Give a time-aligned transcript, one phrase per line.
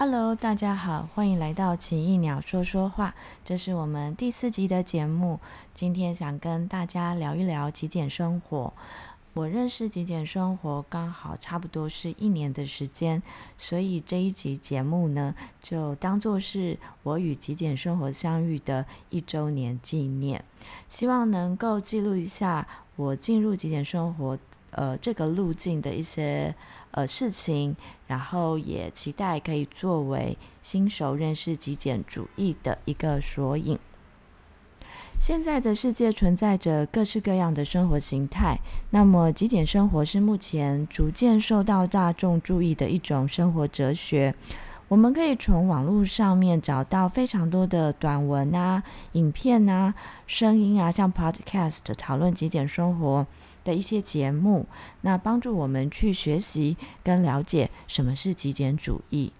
[0.00, 3.16] Hello，大家好，欢迎来到奇异鸟说说话。
[3.44, 5.40] 这是我们第四集的节目。
[5.74, 8.72] 今天想跟大家聊一聊极简生活。
[9.34, 13.20] 我认识极简生活刚好差不多是一年的时间，
[13.58, 20.44] 所以这一集节目呢，就当做是我与极简生活相遇的一周年纪念。
[20.88, 24.38] 希望能够记录一下我进入极简生活
[24.70, 26.54] 呃这个路径的一些。
[26.90, 33.78] 呃，事情，然后也期待可以作为新手认识极简主义的一个索引。
[35.20, 38.60] 现在的世界存在着各式各样的生活形态，
[38.90, 44.34] 那么极简生活是目前逐渐受到大众注意的一种生活哲学。
[44.86, 49.92] 我们可以从网络上面找到非常多的短文啊、影片啊、
[50.26, 53.26] 声音啊，像 Podcast 讨论极简生活。
[53.68, 54.64] 的一些节目，
[55.02, 59.30] 那帮助我们去学习跟了解什么是极简主义。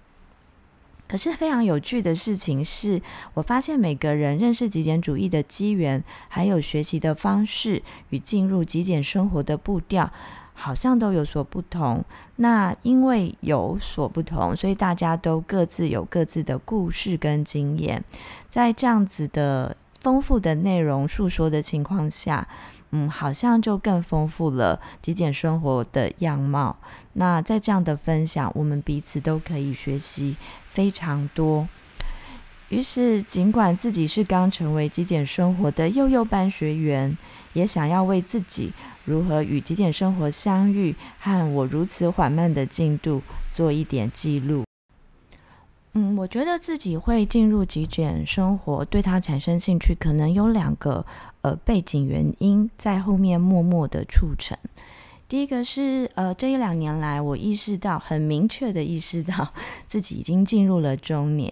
[1.08, 3.00] 可是非常有趣的事情是，
[3.32, 10.12] 我发现每个人认识极简主义的机缘，还有学习的方式与进入极简生活的步调，
[10.52, 12.04] 好像都有所不同。
[12.36, 18.04] 那因为有所不同，所以大家都各自有各自的故事跟经验，
[18.50, 22.46] 在这样子的丰富的内容述说的情况下。
[22.90, 26.76] 嗯，好像就更丰富了极简生活的样貌。
[27.14, 30.36] 那在这样的分享，我们彼此都可以学习
[30.70, 31.68] 非常多。
[32.70, 37.16] 于是，尽管自己是刚成为极简生活的幼幼班学员，
[37.54, 38.72] 也想要为自己
[39.06, 44.67] 如何与极简生活相遇和我如此缓慢的进度做一点记录。
[45.94, 51.04] 嗯，我觉得自己会进入极简生活，对它产生兴趣，可能有两个。
[51.42, 54.58] 呃，背景原因在后面默默的促成。
[55.28, 59.52] 第一个是，呃，这一两年来，我意识到，很明确的意识到
[59.86, 61.50] 自己已经进入了中年。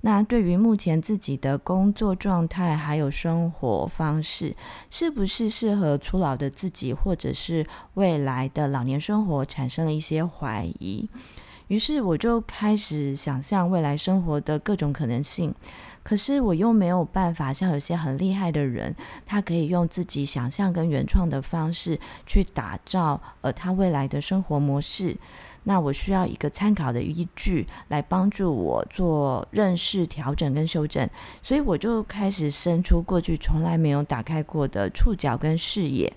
[0.00, 4.56] 那对于目前自己的工作状态还有生活方式，
[4.90, 7.64] 是不是适合初老的自己，或者是
[7.94, 11.08] 未来的老年生活，产生了一些怀疑。
[11.70, 15.54] 于是我就开始想象未来生活的各种可能性。
[16.02, 18.92] 可是我又没有办法像有些很厉害的人，
[19.24, 25.16] 他可以用自己想象跟原创的方式去打造呃他未来的生活模式。
[25.64, 31.08] 那我需要一个参考的依据来帮助我做认识、调整跟修正。
[31.42, 36.12] 所以我就开始伸出过去从来没有打开过的触角跟视野，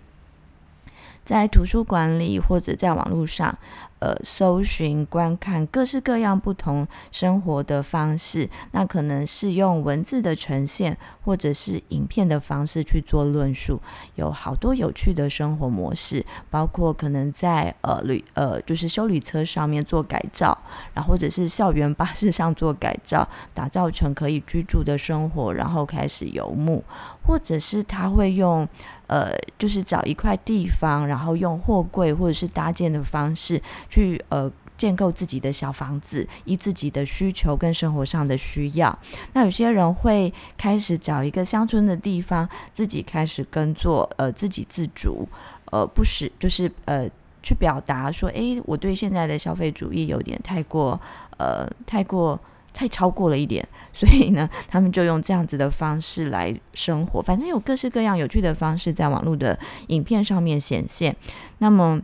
[1.26, 3.58] 在图书馆里或者在网络上。
[4.00, 13.80] 呃，搜寻、观看各式各样不同生活的方式，那可能是用文字的呈现，或者是影片的方式去做论述。
[14.16, 20.58] 有好多有趣的生活模式，包括可能在呃旅呃就是修理车上面做改造，
[20.94, 26.84] 然后或者是校园巴士上做改造，打造成可以居住的生活，然后开始游牧，
[27.26, 28.68] 或者是他会用。
[29.08, 38.98] 呃，就是找一块地方，然后用货柜或者是搭建的方式去呃建构自己的小房子，依自己的需求跟生活上的需要。
[39.34, 45.28] 那有些人会开始找一个乡村的地方，自己开始耕作，呃，自给自足，
[45.66, 47.08] 呃，不是就是呃
[47.44, 51.00] 去表达说，诶，我对现在的消费主义有点太过，
[51.38, 52.40] 呃，太过。
[52.74, 57.22] 太超过了一点， 所以呢，他们就用这样子的方式来生活。
[57.22, 59.58] 反正有各式各样有趣的方式在网络的
[59.88, 61.16] 影片上面显现。
[61.60, 62.02] 那么，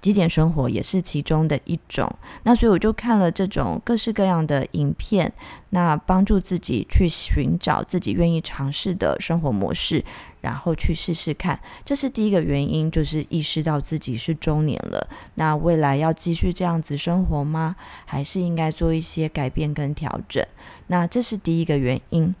[0.00, 2.10] 极简生活也是其中的一种。
[2.42, 5.32] 那所以我就看了这种各式各样的影片，
[5.70, 10.04] 那帮助自己去寻找自己愿意尝试的生活模式。
[10.40, 15.06] 然后去试试看，这是第一个原因，就是意识到自己是中年了。
[15.34, 17.76] 那未来要继续这样子生活吗？
[18.06, 20.42] 还是应该做一些改变跟调整？
[20.86, 22.34] 那这是第一个原因。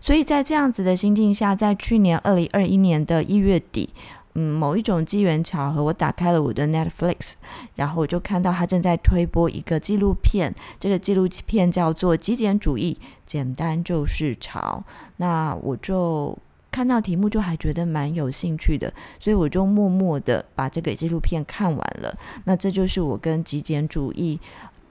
[0.00, 3.90] 所以在这样子的心境下，在去年二零二一年的一月底，
[4.34, 7.34] 嗯，某一种机缘巧合，我打开了我的 Netflix，
[7.76, 14.84] 然后我就看到他正在推播一个纪录片，这个纪录片叫做《极简主义：简单就是潮》。
[15.16, 16.38] 那我就。
[16.74, 18.90] 看到题目就还觉得蛮有兴趣的，
[19.20, 22.16] 所以我就默默的把这个纪录片看完了。
[22.44, 24.40] 那这就是我跟极简主义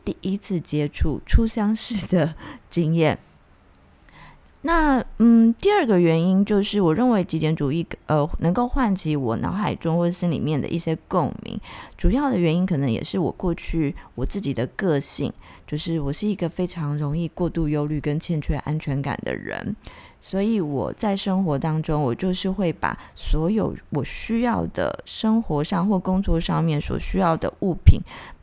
[0.06, 2.36] 第一次接触初相识的
[2.70, 3.18] 经验。
[4.64, 11.60] 那嗯，第二个原因就是我认为极简主义呃能够唤起我脑海中或心里面的一些共鸣。
[11.98, 15.34] 主要的原因可能也是我过去我自己的个性，
[15.66, 19.76] 就是我是一个非常容易过度忧虑跟欠缺安全感的人。
[20.24, 28.00] 所以我在生活当中，我就是会把所有我需要的生活上或工作上面所需要的物品，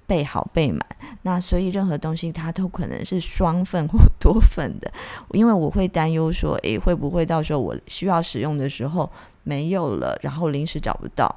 [0.09, 0.85] 备好备满。
[1.23, 4.91] 那所以任何东西它都可能是双份或多份的，
[5.31, 9.09] 因为我会担忧说，诶，会不会到时候我需要使用的时候
[9.45, 11.33] 没有了，然后临时找不到。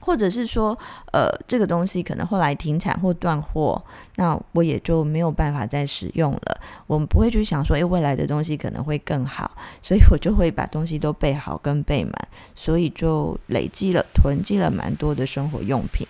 [0.00, 0.78] 或者是说，
[1.14, 3.82] 呃，这个东西可能后来停产或断货，
[4.16, 6.60] 那我也就没有办法再使用了。
[6.86, 9.50] 我们不会去想说，诶，未来的东西可能会更好，
[9.80, 12.12] 所以我就会把东西都备好跟备满，
[12.54, 16.06] 所以就累积了囤积了蛮多的生活用品。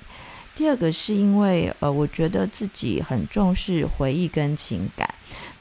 [0.55, 5.09] 第二个是因为，呃，我觉得自己很重视回忆跟情感，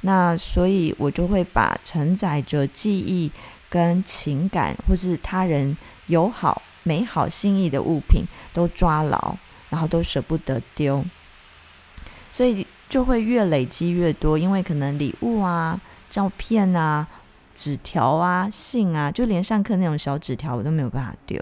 [0.01, 3.31] 那所以我就会把承载着记忆
[3.69, 5.75] 跟情感或是他人
[6.07, 6.62] 友好。
[6.86, 9.38] 美好心意的物品都抓牢，
[9.69, 11.01] 然后都舍不得丢，
[12.30, 14.38] 所以就会越累积越多。
[14.38, 15.80] 因为可能礼物啊、
[16.10, 17.07] 照片啊、
[17.55, 21.39] 纸条啊、信啊，就连上课那种小纸条我都没有办法丢。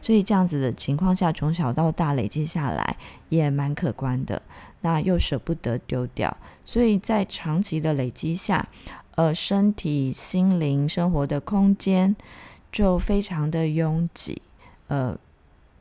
[0.00, 2.96] 所以这样子的情况下，从小到大累积下来
[3.28, 4.40] 也蛮可观的。
[4.84, 8.68] 那又舍不得丢掉，所以在长期的累积下，
[9.14, 12.16] 呃，身体、心灵、生活的空间
[12.72, 14.42] 就非常的拥挤。
[14.88, 15.16] 呃，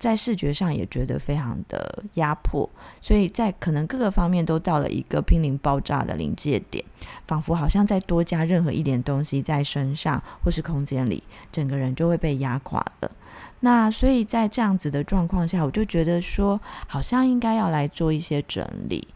[0.01, 2.67] 在视觉上也觉得非常的压迫，
[3.03, 6.83] 所以在可能各个方面都到了一个濒临爆炸的临界点，
[7.27, 11.21] 仿佛好像再多加任何一点东西在身上或是空间里，
[11.51, 13.11] 整个人就会被压垮了。
[13.59, 19.07] 那所以在这样子的状况下，我就觉得说，好像应该要来做一些整理。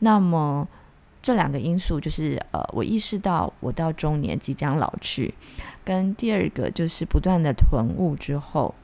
[0.00, 0.68] 那么
[1.22, 5.32] 这两个因素就是，呃，我意识到我到中年即将老去，
[5.82, 8.74] 跟第二个就是不断的囤物之后。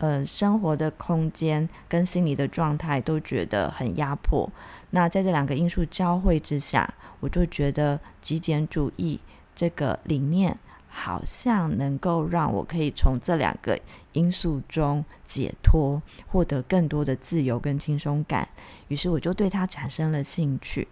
[0.00, 4.50] 呃，生活的空间跟心理的状态都觉得很压迫。
[4.92, 9.20] 那在这两个因素交汇之下，我就觉得极简主义
[9.54, 10.56] 这个理念
[10.88, 13.78] 好像能够让我可以从这两个
[14.12, 18.48] 因素中解脱，获得更多的自由跟轻松感。
[18.88, 20.88] 于是我就对它产生了兴趣。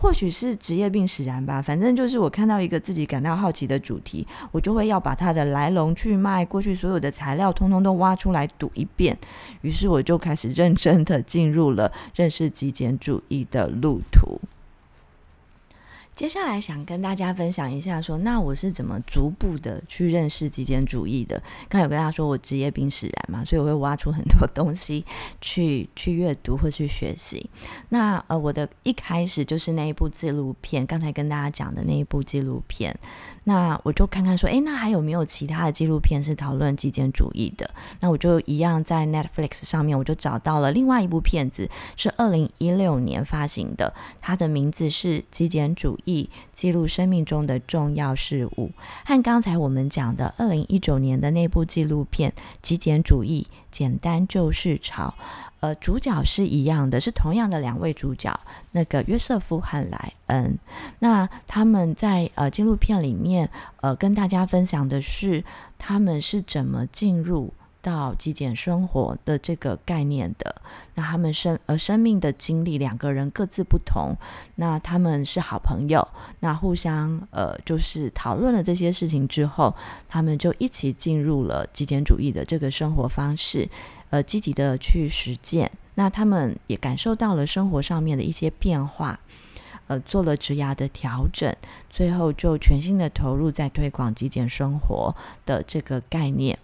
[0.00, 9.16] 或许是职业病使然吧，反正就是我看到一个自己感到好奇的主题，我就会要把它的来龙去脉、过去所有的材料，通通都挖出来读一遍。
[9.60, 14.40] 于是我就开始认真的进入了认识极简主义的路途。
[16.20, 21.42] 接下来想跟大家分享一下说，那我是怎么逐步的去认识极简主义的。
[21.66, 25.02] 刚有跟大家说我职业病使然嘛，所以我会挖出很多东西
[25.40, 27.48] 去去阅读或去学习。
[27.88, 32.94] 那呃，我的一开始就是那一部纪录片，刚才跟大家讲的那一部纪录片。
[33.50, 37.68] 那我就看看说，诶，那还有没有其他的纪录片是讨论极简主义的？
[37.98, 48.68] 那我就一样在 Netflix 上面，我就找到了另外一部片子，是二零一六年发行的，它的名字是《极简主义：记录生命中的重要事物》，
[49.04, 52.30] 和刚才我们讲的二零一九年的那部纪录片
[52.62, 55.12] 《极简主义：简单就是潮》。
[55.60, 58.38] 呃，主角是一样的，是同样的两位主角，
[58.72, 60.58] 那个约瑟夫和莱恩。
[61.00, 63.48] 那他们在呃纪录片里面，
[63.82, 65.44] 呃，跟大家分享的是
[65.78, 67.52] 他们是怎么进入
[67.82, 70.54] 到极简生活的这个概念的。
[70.94, 74.14] 那他们生呃生命的经历，两个人各自不同。
[74.56, 76.06] 那他们是好朋友，
[76.40, 79.74] 那互相呃就是讨论了这些事情之后，
[80.08, 83.68] 他们就一起进入了极简主义的这个生活方式。
[84.10, 89.18] 呃，积极的去实践，那他们也感受到了生活上面的一些变化，
[89.86, 91.54] 呃，做了职涯的调整，
[91.88, 95.14] 最后就全心的投入在推广极简生活
[95.46, 96.58] 的这个概念。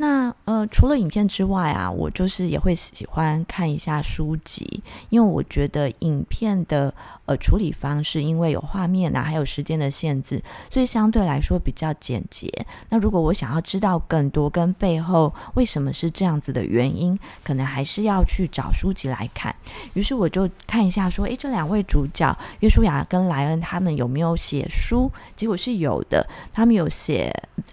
[0.00, 6.92] 那呃，除了影片之外啊，我就是也会喜欢看一下书籍，因为我觉得影片的
[7.26, 12.50] 呃处理方式，因为有画面啊，还有时间的限制，所以相对来说比较简洁。
[12.88, 19.54] 那如果我想要知道更多跟背后为什么是这样子的原因，可能还是要去找书籍来看。
[19.92, 25.12] 于是我就看一下说，诶，这两位主角约书亚跟莱恩他们有没有写书？
[25.36, 27.30] 结果是有的，他们有写。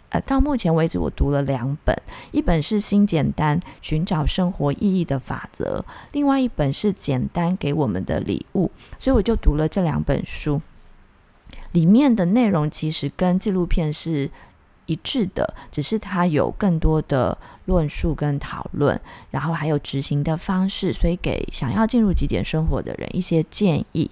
[0.09, 1.93] 呃，到目前为止，我读了两本，
[2.31, 8.65] 一本是《新简单：寻找生活意义的法则》，另外一本是《简单给我们的礼物》，
[8.99, 10.61] 所以我就读了这两本书。
[11.71, 14.29] 里面的内容其实跟纪录片是
[14.85, 18.99] 一致的，只是它有更多的论述跟讨论，
[19.31, 24.09] 然后还有执行的方式，所以给想要进入极简生活的人一些建议。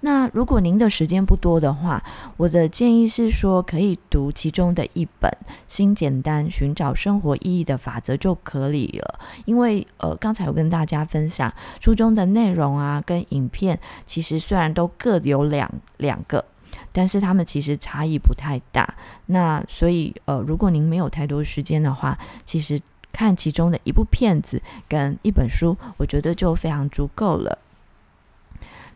[0.00, 2.02] 那如果您的时间不多的话，
[2.36, 5.30] 我的建议是说，可以读其中的一本
[5.66, 9.18] 《新简单：寻找生活意义的法则》就可以了。
[9.44, 16.44] 因为呃，刚才我跟大家分享书中的内容啊，跟影片其实虽然都各有两两个。
[16.90, 18.94] 但是他们其实差异不太大，
[19.26, 22.80] 那所以呃，如果您没有太多时间的话，其实
[23.12, 27.56] 看其中的一部片子跟一本书，我觉得就非常足够了。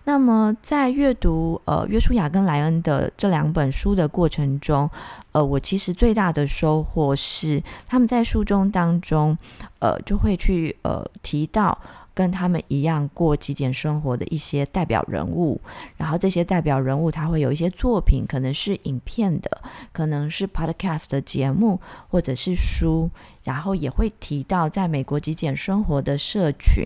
[0.04, 4.88] 那么在阅读呃约书亚跟莱恩的这两本书的过程中，
[5.32, 9.37] 呃，我其实最大的收获是他们在书中当中，
[9.78, 11.78] 呃，就会去呃提到。
[12.14, 15.59] 跟他们一样过极简生活的一些代表人物，
[15.97, 21.80] 然后这些代表人物他会有一些作品，可能是影片的，可能是 podcast 的节目，
[22.11, 23.09] 或者是书，
[23.44, 26.85] 然后也会提到在美国极简生活的社群。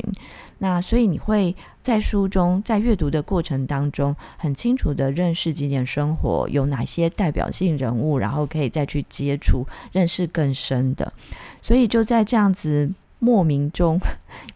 [0.59, 11.13] 那所以你会在书中在阅读的过程当中，很清楚的认识极简生活有哪些代表性人物，然后可以再去接触，认识更深的。
[11.63, 12.93] 所以就在这样子。
[13.19, 13.99] 莫名中，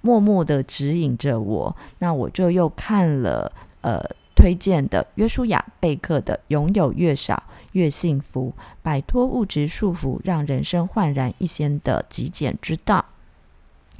[0.03, 1.75] 默默的指引着我。
[1.99, 3.99] 那我就又看了呃
[4.37, 7.43] 推荐的约书亚贝克的《拥有越少
[7.73, 8.53] 越幸福》，
[8.83, 13.03] 摆脱物质束缚，让人生焕然一新的极简之道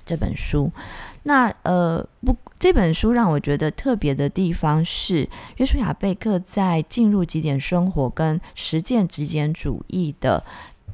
[0.05, 0.71] 这本书。
[1.25, 10.43] 那呃不，这本书让我觉得特别的地方是，约书亚贝克在进入极简生活跟实践极简主义的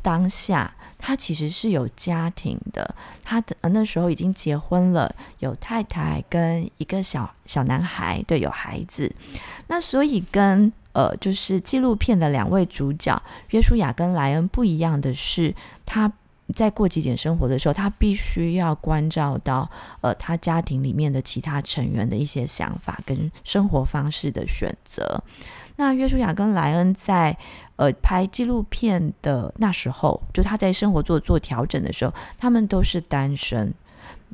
[0.02, 0.72] 当下。
[0.98, 9.14] 他其实是有家庭的，他的呃那时候已经结婚了，有太太跟一个小小男孩，对，有孩子。
[9.68, 15.54] 那所以跟呃，就是纪录片的两位主角约书亚跟莱恩不一样的是，
[15.84, 16.10] 他
[16.54, 19.68] 在过极简生活的时候，他必须要关照到
[20.00, 25.22] 呃，他家庭里面的其他成员的一些想法跟生活方式的选择。
[25.78, 27.36] 那约书亚跟莱恩在
[27.74, 33.74] 呃拍纪录片的那时候，就他在生活做做调整的时候，他们都是单身，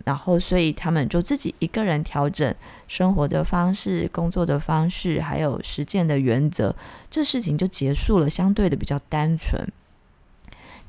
[0.04, 2.54] 然后所以他们就自己一个人调整
[2.86, 6.72] 生活的方式、工作的方式，还有实践的原则，
[7.10, 9.66] 这事情就结束了，相对的比较单纯。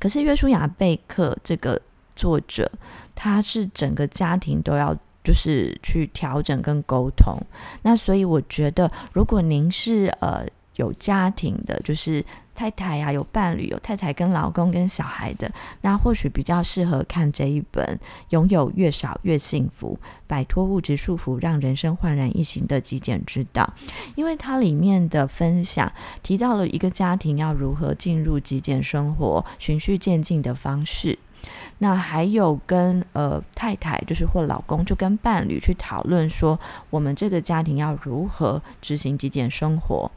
[0.04, 1.80] 可是约书亚贝克这个
[2.14, 2.70] 作者，
[3.14, 4.94] 他是整个家庭都要。
[5.24, 7.34] 就是去调整跟沟通，
[7.80, 10.44] 那所以我觉得，如果您是呃
[10.76, 12.22] 有家庭的，就是
[12.54, 17.84] 太太呀、啊，有伴侣，有太太跟老公跟小孩的，那或许比较适合看这一本
[18.30, 23.72] 《拥有越少越幸福》，摆脱物质束缚，让人生焕然一新的极简之道，
[24.14, 25.92] 因为它里面的分享
[26.22, 31.18] 提到了一个家庭要如何进入极简生活，循序渐进的方式。
[31.78, 36.58] 那还有跟呃太太，就是或老公，就跟伴侣去讨论说，
[36.88, 40.10] 我们这个家庭要如何执行极简生活。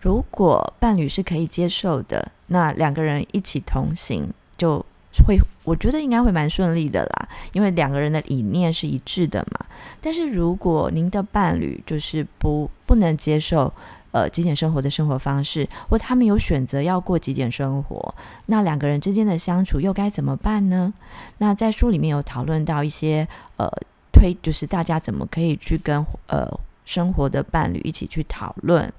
[0.00, 4.28] 如果伴侣是可以接受的，那两个人一起同行，
[4.58, 4.84] 就
[5.26, 9.66] 会我觉得应该会蛮顺利的啦，因为两个人的理念是一致的嘛。
[10.00, 13.72] 但是如果您的伴侣就是不不能接受。
[14.12, 18.12] 呃，极简生活的生活方式，或他们有选择要过极简生活，
[18.46, 20.92] 那两个人之间的相处又该怎么办呢？
[21.38, 23.70] 那在书里面有讨论到一些呃
[24.12, 26.44] 推，就是大家怎么可以去跟呃
[26.84, 28.92] 生活的伴侣一起去讨论，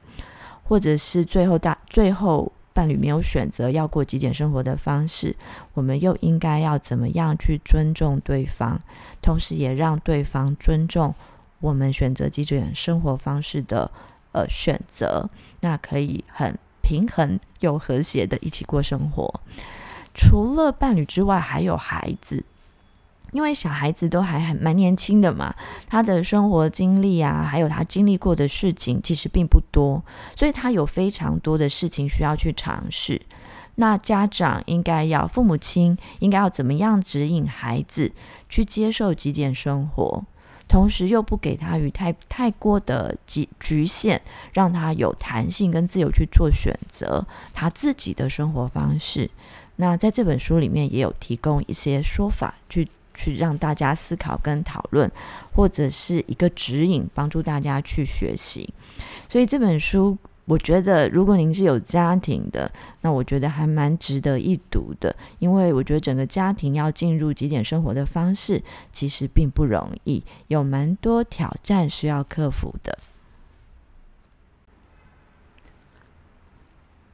[0.72, 5.36] 或者是最后大最后伴侣没有选择要过极简生活的方式，
[5.74, 8.80] 我们又应该要怎么样去尊重对方，
[9.22, 11.14] 同时也让对方尊重
[11.60, 13.92] 我们选择极简生活方式的。
[14.32, 19.42] 呃，选择那可以很平衡又和谐的一起过生活。
[20.14, 22.46] 除了伴侣之外，还有孩子，
[23.32, 25.54] 因为小孩子都还很蛮年轻的嘛，
[25.88, 30.04] 他的生活经历啊，还有他经历过的事情其实并不多，
[30.36, 33.22] 所以他有非常多的事情需要去尝试。
[33.76, 38.12] 那家长应该要，父母亲应该要怎么样指引孩子
[38.50, 40.24] 去接受极简生活？
[40.68, 44.22] 同时又不给他与太太过的局局限，
[44.54, 49.30] 让他有弹性跟自由去做选择，他自己的生活方式。
[49.78, 55.12] 那在这本书里面也有提供一些说法，去去让大家思考跟讨论，
[55.56, 58.74] 或者是一个指引，帮助大家去学习。
[59.30, 60.18] 所以这本书。
[60.46, 62.70] 我觉得，如果您是有家庭的，
[63.02, 72.98] 那我觉得还蛮值得一读的，因为我觉得整个家庭要进入极简生活的方式，其实并不容易，有蛮多挑战需要克服的。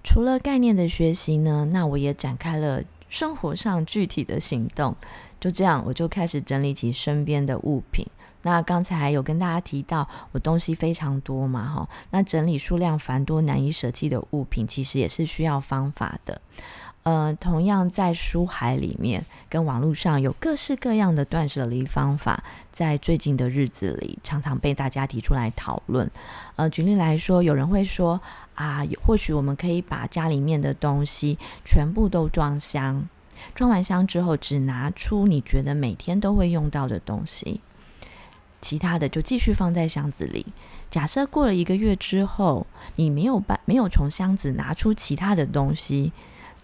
[0.03, 4.95] 除了概念的学习呢，那我也展开了生活上具体的行动。
[5.39, 8.05] 就这样，我就开始整理起身边的物品。
[8.43, 11.89] 那刚才有跟大家提到，我东西非常多嘛，哈。
[12.11, 16.39] 那整理数量繁多、难以舍弃的物品，其实也是需要方法的。
[17.03, 22.41] 呃，同样在书海里面跟网络上有各式各样的断舍离方法，
[22.71, 26.09] 在最近的日子里常常被大家提出来讨论。
[26.57, 28.19] 呃，举例来说，有人会说
[28.55, 33.07] 啊，或许我们可以把家里面的东西全部都装箱。
[33.57, 37.59] 装完箱之后，只拿出你觉得每天都会用到的东西，
[38.61, 40.45] 其他的就继续放在箱子里。
[40.91, 46.11] 假设过了一个月之后，你没有办没有从箱子拿出其他的东西，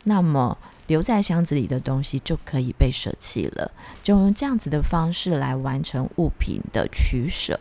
[0.04, 3.72] 那么留在箱子里的东西就可以被舍弃了。
[4.04, 7.60] 就用这样子的方式来完成物品的取舍。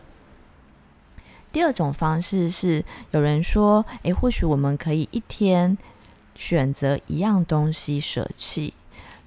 [1.51, 5.75] 第二种方式是有人说，诶，或许我们可以一天
[6.35, 8.75] 选择一样东西舍弃。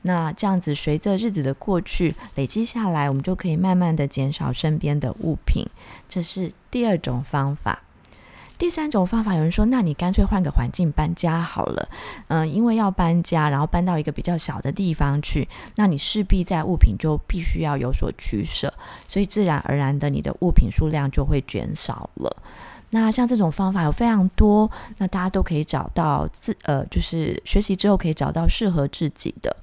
[0.07, 5.67] 那这样子，随着日子的过去，累积下来，我们就可以慢慢的减少身边的物品。
[6.09, 7.83] 这是第二种方法。
[8.57, 11.89] 第三种方法，有人说，那你干脆换个环境搬家好了。
[12.29, 18.73] 嗯，因为要搬家，然后搬到一个比较小的地方去，那你势必在物品就必须要有所取舍，
[19.09, 22.35] 所以自然而然的，你的物品数量就会减少了。
[22.91, 29.55] 那像这种方法有非常多，那大家都可以找到自呃，就是学习之后可以找到适合自己的。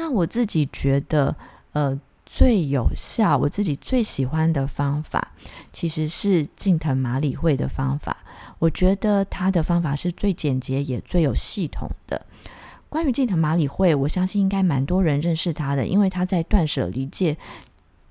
[0.00, 1.36] 那我自己觉得，
[1.74, 5.32] 呃，最有效，我自己最喜欢的方法，
[5.74, 8.16] 其实是近藤麻理惠的方法。
[8.58, 12.24] 我觉得他的方法是最简洁也最有系统的。
[12.88, 17.36] 关于近藤麻理惠，我相信应该蛮多人认识他的，因为他在断舍离界，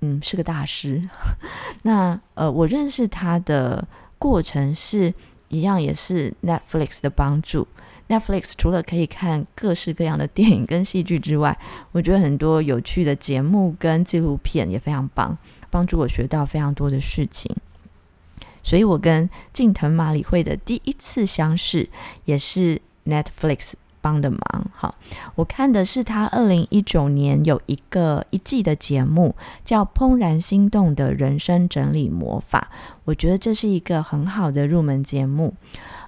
[0.00, 1.02] 嗯，是个大师。
[1.82, 3.84] 那呃，我认识他的。
[4.20, 5.14] 过程是
[5.48, 7.66] 一样，也是 Netflix 的帮助。
[8.10, 11.56] Netflix 除了可以看各式各样的电影跟戏剧之外，
[11.92, 15.38] 我觉得很多有趣的节目跟纪录片也非常棒，
[15.70, 17.54] 帮助我学到非常多的事情。
[18.62, 21.88] 所以我跟近藤麻理惠的第一次相识，
[22.24, 23.74] 也是 Netflix。
[24.02, 24.94] 帮的忙，好，
[25.34, 32.70] 我看的是他二零一九年有一个一季的节目，叫《怦然心动的人生整理魔法》，
[33.04, 35.52] 我觉得这是一个很好的入门节目。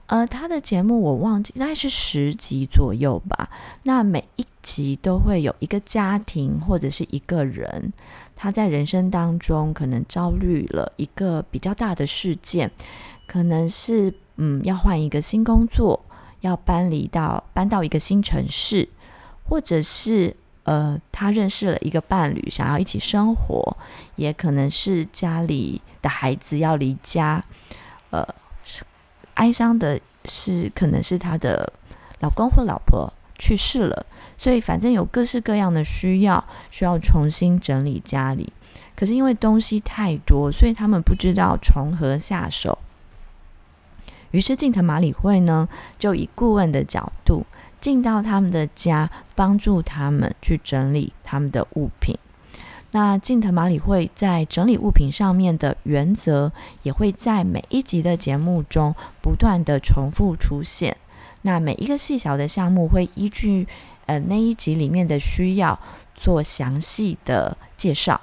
[0.07, 3.49] 呃，他的节目我忘记，大概是十集左右吧。
[3.85, 7.93] 那每一集都会有一个家庭或者是一个人，
[8.37, 12.71] 他在人生当中可能遭遇了一个比较大的事件，
[13.27, 15.99] 可能是嗯要换一个新工作。
[16.43, 18.89] 要搬离到搬到一个新城市，
[19.49, 20.35] 或者是
[20.65, 23.77] 呃，他认识了一个伴侣，想要一起生活，
[24.17, 27.45] 也可能是家里的孩子要离家，
[28.11, 28.27] 呃，
[29.43, 31.73] 哀伤的是可能是他的
[32.21, 34.07] 老公或老婆去世了，
[34.39, 38.53] 所以反正有各式各样的需要，需要重新整理家里。
[38.95, 42.79] 可是因为东西太多，所以他们不知道从何下手。
[44.31, 47.45] 于是，近藤麻里惠呢，就以顾问的角度
[47.81, 52.17] 进到他们的家，帮助他们去整理他们的物品。
[52.93, 56.53] 那近藤麻里会在整理物品上面的原则，
[56.83, 60.97] 也会在每一集的节目中不断的重复出现。
[61.41, 63.67] 那每一个细小的项目，会依据
[64.07, 65.79] 呃那一集里面的需要
[66.15, 68.21] 做详细的介绍。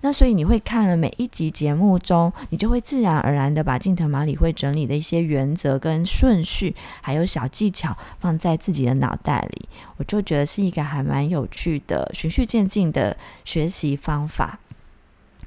[0.00, 14.58] 那所以你会看了每一集节目中，你就会自然而然的把近藤麻里会整理的一些原则跟顺序，还有小技巧放在自己的脑袋里，我就觉得是一个还蛮有趣的循序渐进的学习方法。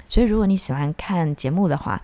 [0.08, 2.00] 所以如果你喜欢看节目的话，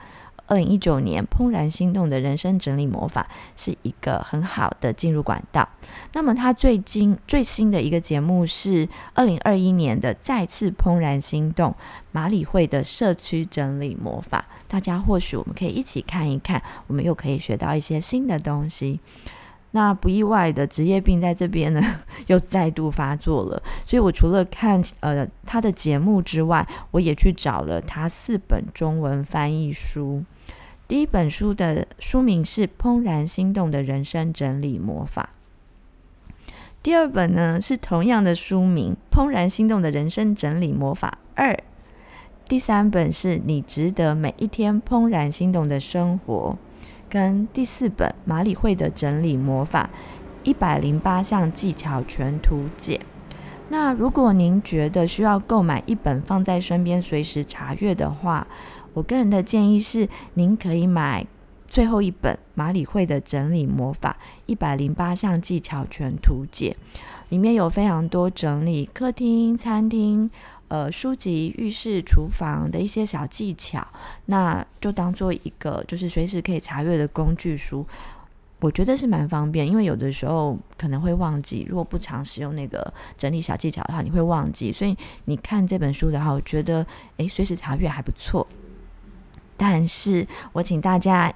[0.53, 5.67] 二零一九年《怦然心动的人生整理魔法》是一个很好的进入管道。
[6.13, 11.71] 那么，他最近最新的一个节目是二零二一年的《再次怦然心动》
[12.11, 14.45] 马里会的社区整理魔法。
[14.69, 19.01] 大家或许我们可以一起看一看，我们又可以学到一些新的东西。
[19.75, 21.83] 那不意外的职业病在这边呢，
[22.29, 23.63] 又再度发作了。
[23.87, 30.23] 所以我除了看呃他的节目之外，我也去找了他四本中文翻译书。
[30.93, 35.31] 第一本书的书名是《怦然心动的人生整理魔法》。
[36.83, 41.55] 第二本呢是同样的书名《怦然心动的人生整理魔法二》。
[42.47, 46.59] 第三本是你值得每一天怦然心动的生活。
[47.09, 49.89] 跟第四本马里会的整理魔法
[50.45, 53.01] 一百零八项技巧全图解。
[53.71, 58.47] 那如果您觉得需要购买一本放在身边随时查阅的话，
[58.95, 61.27] 我个人的建议是，您可以买
[61.67, 66.77] 最后一本马里会的整理魔法一百零八项技巧全图解，
[67.29, 70.31] 里面有非常多整理客厅、餐厅。
[70.69, 73.87] 呃，书籍、浴室、厨房的一些小技巧，
[74.25, 77.85] 那就当做一个就是随时可以查阅的工具书，
[78.59, 79.69] 我觉得是蛮方便。
[79.69, 84.73] 因为有的时候可能会忘记，如果不常使用那个整理小技巧的话，你会忘记。
[84.73, 86.87] 所以你看这本书的话，我觉得
[87.19, 88.47] 诶，随时查阅还不错。
[89.65, 91.33] 但是我请大家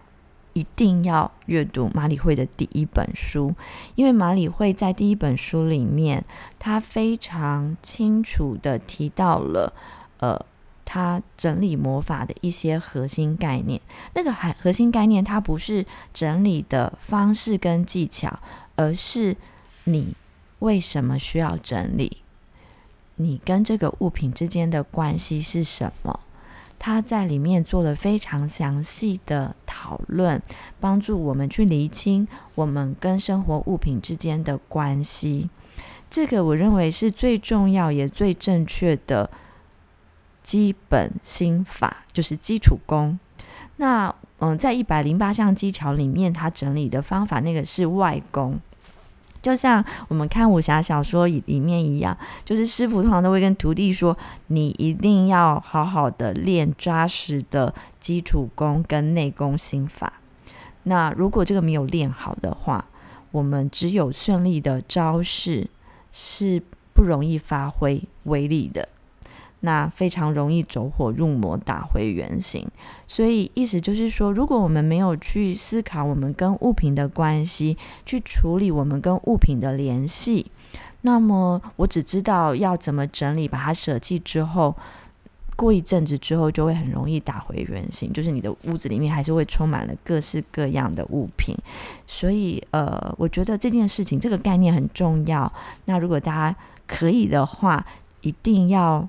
[0.52, 3.54] 一定要阅读马里会的第一本书，
[3.94, 6.24] 因为马里会在第一本书里面，
[6.58, 9.72] 他非常清楚的提到了，
[10.18, 10.44] 呃，
[10.84, 13.80] 他整理魔法的一些核心概念。
[14.14, 18.40] 那个核核心概念，它不是整理的方式跟技巧，
[18.74, 19.36] 而是
[19.84, 20.16] 你
[20.58, 22.24] 为什么需要整理，
[23.14, 26.18] 你跟这个物品之间的关系是什么。
[26.78, 30.40] 他在里面做了非常详细的讨论，
[30.78, 35.50] 帮助我们去厘清我们跟生活物品之间的关系。
[36.10, 39.28] 这个我认为是最重要也最正确的
[40.44, 43.18] 基本心法，就是基础功。
[43.76, 48.60] 那嗯，在一百零八项技巧里面，他整理的方法那个是外功。
[49.46, 60.14] 就像我们看武侠小说里面一样，就是师傅通常都会跟徒弟说：“你一定要好好的练扎实的基础功跟内功心法。
[60.82, 62.86] 那如果这个没有练好的话，
[63.30, 65.70] 我们只有顺利的招式
[66.10, 66.60] 是
[66.92, 68.88] 不容易发挥威力的。”
[69.60, 72.66] 那非常容易走火入魔，打回原形。
[73.06, 80.46] 所以意思就是说，如果我们没有去思考我们跟物品的关系，去处理我们跟物品的联系，
[81.02, 84.74] 那么我只知道要怎么整理，把它舍弃之后，
[85.56, 91.56] 过一阵子之后就会很容易打回原形，就是你的屋子里面还是会充满了各式各样的物品。
[92.06, 95.50] 所以，呃，我觉得这件事情这个概念很重要。
[95.86, 97.84] 那如果大家可以的话，
[98.20, 99.08] 一定要。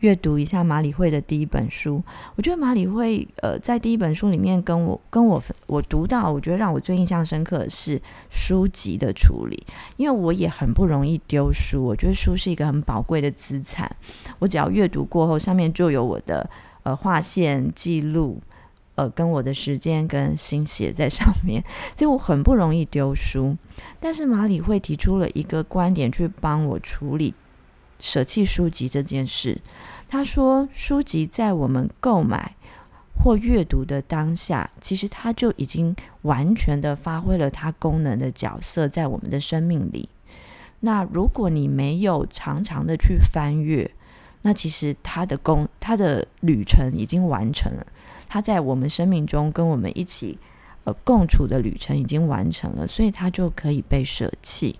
[0.00, 2.02] 阅读一下马理会的第一本书，
[2.36, 13.90] 我觉得马理会呃在第一本书里面跟我跟我我读到，我觉得让我最印象深刻的是书籍的处理，因为我也很不容易丢书，我觉得书是一个很宝贵的资产，
[14.38, 16.48] 我只要阅读过后，上面就有我的
[16.82, 18.42] 呃划线记录，
[18.96, 21.64] 呃跟我的时间跟心血在上面，
[21.96, 23.56] 所以我很不容易丢书，
[23.98, 27.32] 但是马理会提出了一个观点去帮我处理
[28.00, 29.60] 舍弃书籍这件事。
[30.08, 32.54] 他说：“书籍在我们购买
[33.16, 40.08] 或阅读的当下，其实它就已经完全的发挥了它功能的角色，在我们的生命里。
[40.80, 43.90] 那如果你没有常常的去翻阅，
[44.42, 47.86] 那其实它的功，它的旅程已经完成了。
[48.28, 50.38] 它在我们生命中跟我们一起
[50.84, 54.78] 呃共处的旅程已经完成了，所以它就可以被舍弃。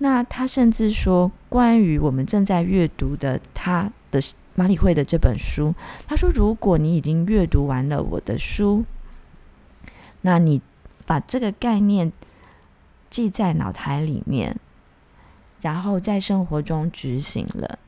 [0.00, 4.20] 那他甚至说，关于我们正在阅读的他的。”
[4.56, 5.74] 马里会的这本书，
[6.06, 8.84] 他说：“如果你已经阅读完了我的书，
[10.20, 10.60] 那你
[11.06, 12.12] 把这个概念
[13.08, 14.54] 记在脑海里面，
[15.62, 17.78] 然后在生活中执行了，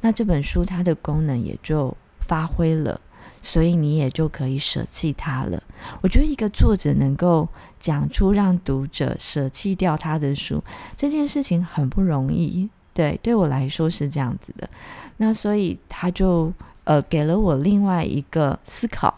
[0.00, 2.98] 那这本书它的功能也就发挥了，
[3.42, 5.62] 所以你也就可以舍弃它了。
[6.00, 7.46] 我觉得一个作者能够
[7.80, 10.62] 讲出让读者舍弃掉他的书
[10.96, 14.70] 这件事情很不容易，对，对我来说是这样子的。”
[15.18, 16.52] 那所以他就
[16.84, 19.12] 呃给了我另外一个思考，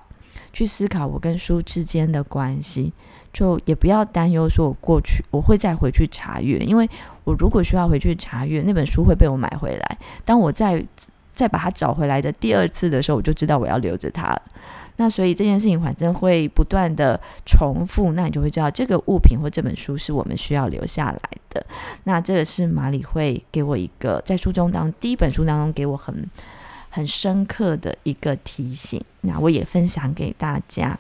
[0.53, 2.93] 去思考我跟书之间的关系，
[3.33, 6.89] 就也不要担忧说我过去我会再回去查阅，因为
[7.25, 10.85] 我如果需要回去查阅那本书会被我买回来，当我再
[11.35, 14.43] 再把它找回来的第二次的时候，我就知道我要留着它了。
[14.97, 21.21] 那所以这件事情反正会不断的重复，那你就会知道这个物品或这本书是我们需要留下来
[21.51, 21.67] 的。
[22.05, 26.31] 那这个是马里会给我一个在书中当第一本书当中给我很
[26.91, 30.97] 很深刻的一个提醒，那我也分享给大家。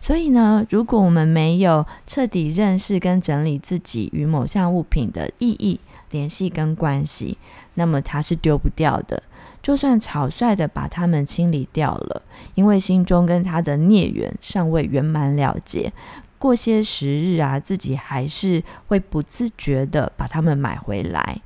[0.00, 7.38] 所以呢，如果我们没有彻底认识跟整理自己与某项物品的意义、联系跟关系，
[7.74, 9.22] 那么它是丢不掉的。
[9.62, 12.22] 就算草率的把它们清理掉了，
[12.56, 15.92] 因为心中跟他的孽缘尚未圆满了结，
[16.36, 21.40] 过些时日啊，自己还是会不自觉的把它们买回来。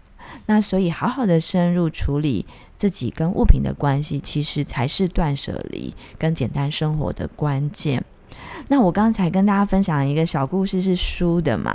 [0.47, 2.47] 那所以，好好的深入处理
[2.79, 8.03] 自己跟物品的关系，其实才是断舍离跟简单生活的关键。
[8.69, 11.73] 那我刚才跟大家分享一个小故事，是书的嘛？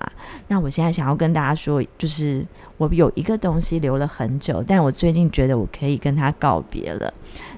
[0.48, 2.46] 那我现在想要跟大家说，就是
[2.78, 7.14] 我有一个东西留了很久，但我最近觉得我可以跟他告别了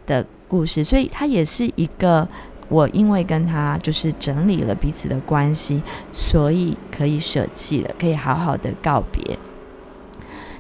[0.06, 2.28] 的故事，所以它也是一个
[2.70, 5.82] 我因为跟他就是整理了彼此的关系，
[6.14, 9.38] 所以可以舍弃了，可以好好的告别。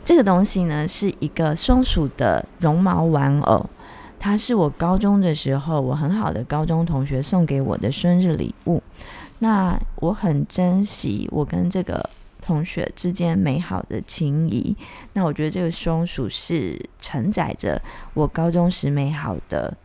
[0.03, 3.69] 这个东西呢，是一个松鼠的绒毛玩偶。
[4.23, 8.81] 它是我高中的时候，我很好的高中同学送给我的生日礼物。
[9.39, 12.09] 那我很珍惜我跟这个
[12.41, 14.73] 同学之间美好的情谊。
[15.11, 17.81] 那我觉得这个松鼠是承载着
[18.13, 19.75] 我高中时美好的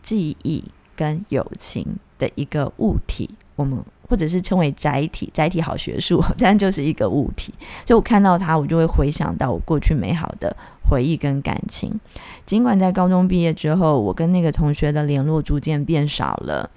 [0.00, 0.62] 记忆
[0.94, 1.84] 跟友情
[2.20, 3.76] 的一个物体我们
[4.08, 7.52] 或者是称为载体，载体好学术， 但就是一个物体。
[7.84, 10.56] 就我看到它，我就会回想到我过去美好的
[10.88, 11.98] 回忆跟感情。
[12.46, 16.68] 尽管在高中毕业之后，我跟那个同学的联络逐渐变少了，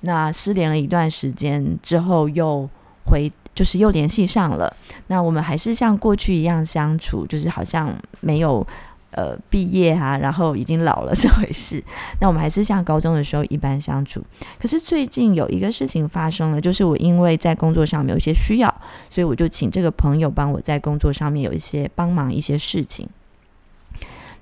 [0.00, 2.68] 那失联了一段时间之后，又
[3.04, 4.74] 回就是又联系上了。
[5.06, 8.66] 那我们还是像过去一样相处，就是好像没有。
[9.12, 11.82] 呃，毕业啊，然后已经老了这回事。
[12.22, 14.22] 那我们还是像高中的时候一般相处。
[14.56, 18.72] 可是最近有一个事情发生了，就是我因为在工作上面有一些需要，
[19.10, 23.08] 所以我就请这个朋友帮我在工作上面有一些帮忙一些事情。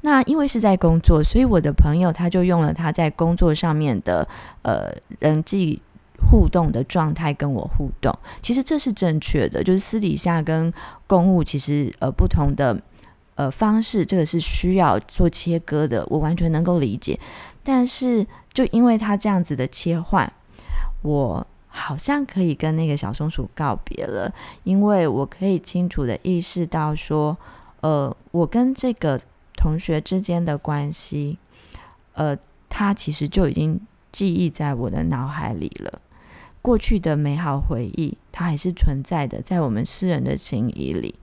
[0.00, 4.26] 那因为是在工作，所以我的朋友他就用了他在工作上面的
[4.62, 5.80] 呃人际
[6.30, 8.16] 互动的状态跟我互动。
[8.42, 10.72] 其实这是正确的，就是私底下跟
[11.06, 12.80] 公务其实呃不同的。
[13.38, 17.16] 呃，方式这个是需要做切割的，我完全能够理解。
[17.62, 20.28] 但是，就因为他这样子的切换，
[21.02, 24.34] 我好像可以跟那个小松鼠告别了，
[24.64, 27.38] 因为我可以清楚的意识到说，
[27.80, 29.20] 呃，我跟这个
[29.58, 31.36] 同学之间的关系，
[32.14, 32.38] 呃，
[32.70, 33.78] 他其实就已经
[34.12, 36.00] 记忆在我的脑海里了。
[36.62, 41.16] 过去的美好回忆，它还是存在的，在我们私人的情谊里。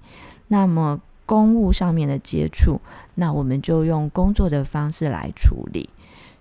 [0.49, 1.01] 那么。
[1.27, 2.79] 公务上面的接触，
[3.15, 5.89] 那我们就用工作的方式来处理，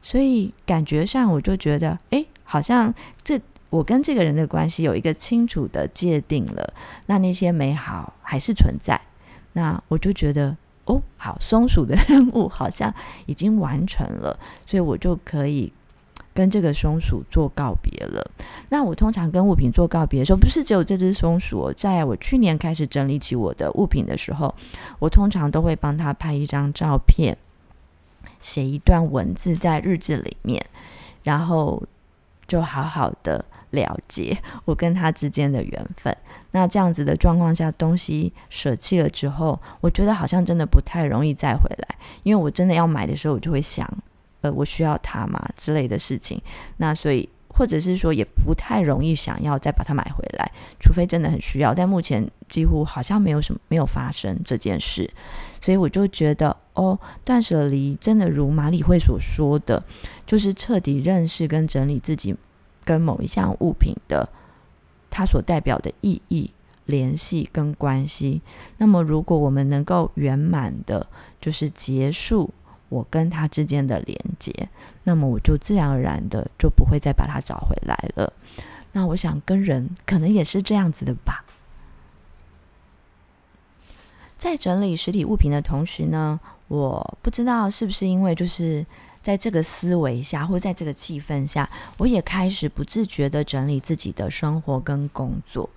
[0.03, 6.75] 所以感觉上我就觉得，哎，好像这我跟这个人的关系有一个清楚的界定了，
[7.07, 9.01] 那那些美好还是存在，
[9.55, 10.55] 那我就觉得，
[10.85, 12.93] 哦，好，松鼠的 任务好像
[13.27, 15.73] 已经完成了，所以我就可以。
[16.33, 18.29] 跟这个松鼠做告别了。
[18.69, 21.73] 那我通常跟物品做告别的时候，不是只有这只松鼠。
[21.75, 24.53] 在我去年开始整理起我的物品的时候，
[24.99, 27.37] 我通常都会帮他拍一张照片，
[28.41, 30.67] 写一段文字在日记里面，
[31.23, 31.81] 然后
[32.47, 36.17] 就好好的了解我跟他之间的缘分。
[36.51, 43.89] 那这样子的状况下，东西舍弃了之后，我觉得好像真的不太容易再回来，因为我真的要买的时候，我就会想。
[44.41, 46.39] 呃，我需要它嘛之类的事情，
[46.77, 51.73] 那所以或者是说也不太容易想要再把它买回来，除非真的很需要。
[51.73, 55.11] 在目前几乎好像没有什么没有发生这件事，
[55.63, 59.83] 所以我就觉得哦，断舍离真的如马里惠所说的，
[60.27, 62.37] 就是彻底认识跟整理自己
[62.85, 64.29] 跟某一项物品的
[65.11, 66.51] 它所代表的意义、
[66.87, 68.43] 联系跟关系。
[68.79, 71.07] 那么如果我们能够圆满的，
[71.41, 72.53] 就是结束。
[72.91, 74.69] 我跟他之间的连接，
[75.03, 78.33] 那么我就自然而然的就不会再把它找回来了。
[78.93, 81.45] 那我想跟人可能也是这样子的吧。
[84.45, 88.85] 在整理实体物品的同时呢，我不知道是不是因为就是
[89.23, 95.71] 在这个思维下，或在这个气氛下，我也开始不自觉的整理自己的生活跟工作。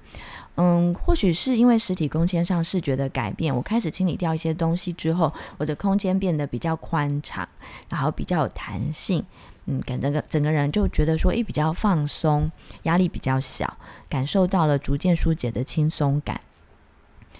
[0.55, 7.47] 嗯，或许是因为实体空间上视觉的改变，我开始清理掉一些东西之后，我的空间变得比较宽敞，
[7.87, 9.23] 然后比较有弹性。
[9.67, 12.51] 嗯，感整个整个人就觉得说，诶，比较放松，
[12.83, 13.77] 压力比较小，
[14.09, 16.41] 感受到了逐渐疏解的轻松感。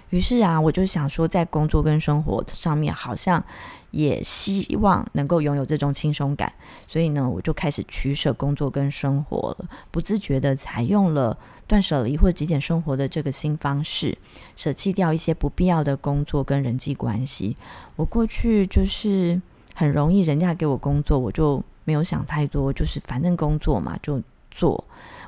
[0.09, 3.43] 于是啊，我就想说，在工作跟生活上面，好像
[3.91, 6.51] 也希望能够拥有这种轻松感。
[6.87, 11.37] 所以呢，我就开始取舍工作跟生活了，不自觉地采用了。
[11.67, 14.17] 断舍离或极简生活的这个新方式，
[14.55, 17.57] 舍弃掉一些不必要的工作跟人际关系。
[17.97, 19.41] 我过去就是
[19.75, 24.81] 很容易，人家给我工作，我就没有想太多，就是反正工作嘛就做。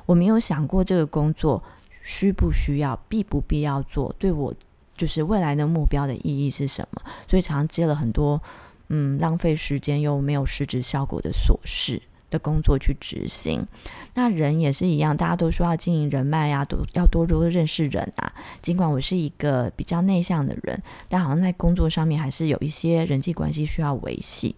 [0.06, 1.62] 我没有想过这个工作
[2.00, 4.54] 需不需要、必不必要做，对我
[5.00, 7.00] 就是未来的目标的意义是什么。
[7.28, 8.40] 所以常常接了很多
[8.88, 12.02] 嗯浪费时间又没有实质效果的琐事。
[12.30, 13.66] 的工作去执行，
[14.14, 18.32] 那人也是一样，大家都说要经营人脉呀、啊，都要多多认识人啊。
[18.62, 24.54] 尽管我是一个比较内向的人，但好像在工作上面还是有一些人际关系需要维系。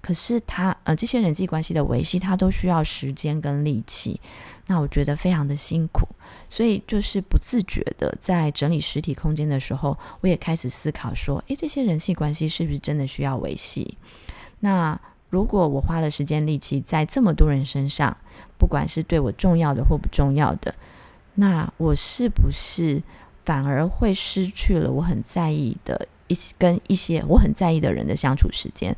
[0.00, 4.18] 可是他呃，这些人际关系的维系，他都需要时间跟力气。
[4.70, 6.06] 那我觉得非常的辛苦，
[6.48, 13.98] 所以就是不自觉的在整理实体空间的时候，我也开始思考说，诶，这些人际关系是不是真的需要维系？
[14.60, 14.98] 那。
[15.30, 18.16] 如果我花了时间力气在这么多人身上，
[18.58, 20.74] 不管是对我重要的或不重要的，
[21.36, 23.00] 那我是不是
[23.44, 28.92] 反而会失去了我很在意的一跟一些我很在意的人的相处时间？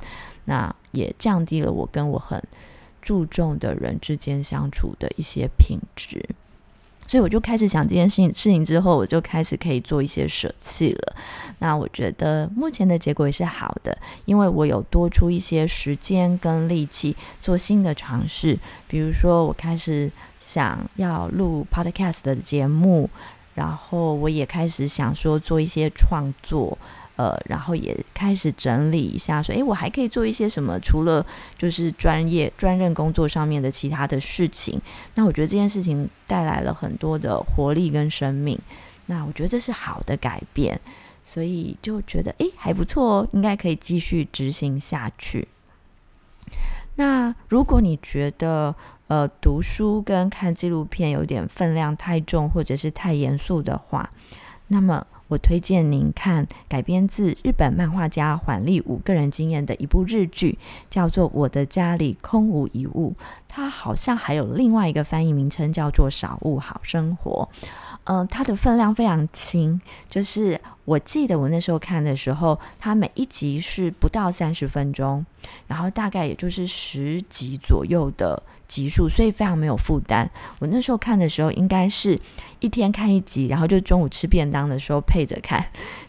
[0.47, 2.43] 那也降低了我跟我很
[3.03, 6.25] 注重的人之间相处的一些品质。
[7.09, 11.15] 所以我就开始想这件事情事情之后，我就开始可以做一些舍弃了。
[11.59, 18.59] 那我觉得目前的结果也是好的，因为我有多出一些时间跟力气做新的尝试。
[18.89, 20.11] 比如说，我开始
[20.41, 23.11] 想要录 podcast 的节目，
[23.55, 26.79] 然后我也开始想说做一些创作。
[27.17, 30.81] 呃，然后也开始整理一下，说，诶，我还可以做一些什么？
[30.81, 31.25] 除了
[31.59, 34.81] 就是专业专任工作上面的其他的事情，
[35.15, 38.59] 那我觉得这件事情带来了很多的活力跟生命。
[39.07, 40.81] 那我觉得这是好的改变，
[41.23, 45.47] 所以就觉得，诶，还不错哦，应该可以继续执行下去。
[46.97, 48.75] 那如果你觉得，
[49.09, 54.11] 呃，读书跟看纪录片有点分量太重，或者是太严肃的话，
[54.69, 55.07] 那么。
[55.33, 60.59] 我推荐您看改编自日本漫画家缓利五个人经验的一部日剧，
[60.91, 63.15] 叫做《我的家里空无一物》。
[63.49, 67.49] 它好像还有另外一个翻译名称，叫做《少物好生活》。
[68.05, 75.25] 嗯、它的分量非常轻，就是我记得我那时候看的时候，它每一集是不到三十分钟，
[75.67, 80.31] 然后大概也就是十集左右的集数，所以非常没有负担。
[80.61, 82.19] 我那时候看的时候，应该是
[82.61, 85.63] 一天看一集，然后就中午吃便当的时候配着看，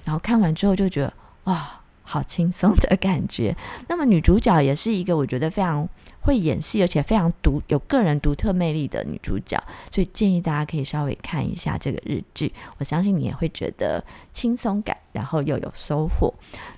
[0.05, 3.53] 然后看完之后就觉得哇，好轻松的感觉。
[3.89, 5.89] 那么女主角也是一个我觉得非常。
[6.23, 16.33] 会演戏，而且非常独有个人独特魅力的女主角，所以建议大家可以稍微看一下这个日剧，我相信你也会觉得轻松感，然后又有收获。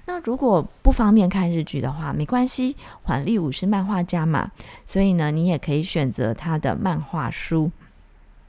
[0.06, 4.52] 那如果不方便看日剧的话，没关系，缓丽武是漫画家嘛，
[4.86, 7.72] 所以呢，你也可以选择他的漫画书。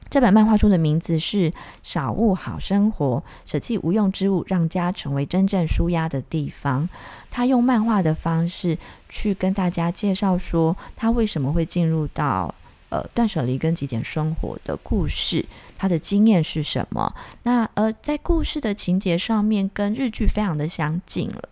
[0.09, 1.51] 这本漫画书的名字是
[1.83, 3.17] 《少物好生活》，
[3.51, 6.89] 舍弃无用之物，让家成为真正舒压的地方。
[7.29, 12.55] 他用漫画的方式去跟大家介绍说，他为什么会进入到
[12.88, 15.45] 呃断舍离跟极简生活的故事，
[15.77, 17.14] 他的经验是什么？
[17.42, 21.49] 那呃，在故事的情节上面跟日剧非常的相近了。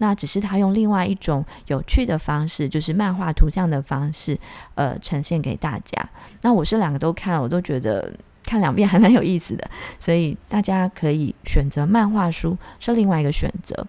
[0.00, 4.38] 那只是他用另外一种有趣的方式，就是漫画图像的方式，
[4.76, 6.08] 呃，呈现给大家。
[6.42, 8.12] 那我是两个都看了，我都觉得
[8.44, 9.68] 看两遍还蛮有意思的，
[9.98, 13.84] 所以大家可以选择漫画书是另外一个选择。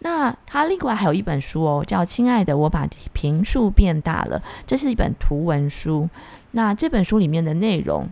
[0.00, 6.08] 那他另外还有一本书哦，叫《亲爱的，我把平数变大了》，这是一本图文书。
[6.52, 8.08] 那这本书里面的内容，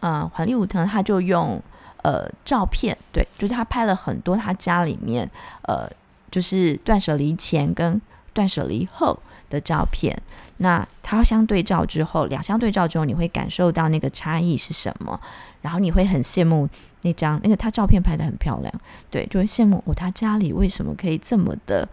[0.00, 1.62] 呃，黄立武腾，他就用
[2.02, 5.30] 呃照片，对，就是他拍了很多他家里面
[5.62, 5.90] 呃。
[6.30, 7.98] 就是断舍离前跟
[8.34, 10.14] 断舍离后的照片，
[10.58, 15.18] 那它相对照之后，两相对照之后，你会感受到那个差异是什么，
[15.62, 16.68] 然后你会很羡慕
[17.02, 18.72] 那张那个他照片拍得很漂亮，
[19.10, 21.88] 对，就会羡慕哦，他家里为什么可以这么的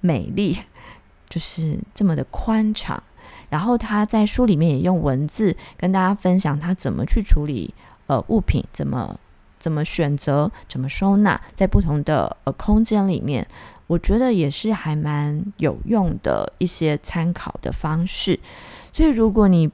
[0.00, 0.58] 美丽，
[1.30, 3.02] 就是这么的宽敞，
[3.48, 7.72] 然后他在书里面也用文字跟大家分享他怎么去处理
[8.06, 9.18] 呃物品，怎么。
[9.60, 13.46] 怎么选择，怎么收纳，在不同的呃空间里面，
[13.90, 18.38] 我觉得也是还蛮有用的一些参考的方式。
[18.92, 19.68] 所以，如果你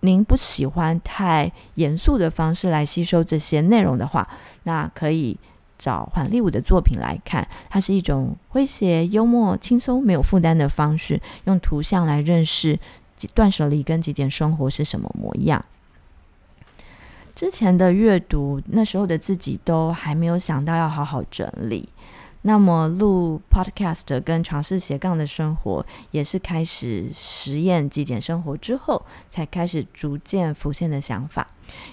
[0.00, 4.28] 您不喜欢太严肃的方式来吸收这些内容的话，
[4.64, 5.38] 那可以
[5.78, 7.46] 找缓利武的作品来看。
[7.70, 12.76] 它是一种诙谐、幽默、轻松、没有负担的方式，用图像来认识
[13.34, 15.64] 断舍离跟极简生活是什么模样。
[17.36, 21.88] 之前的阅读，那时候的自己都还没有想到要好好整理。
[22.46, 31.46] 那么录 podcast 跟尝试斜杠的生活，也是开始实验极简生活之后，才开始逐渐浮现的想法。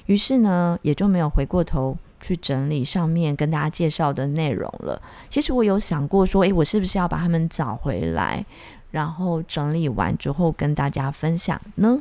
[0.07, 5.01] 于是呢，也就没有回过头去整理上面跟大家介绍的内容了。
[5.29, 8.45] 其实我有想过说，诶，我是不是要把他们找回来，
[8.91, 11.97] 然后整理完之后跟大家分享呢？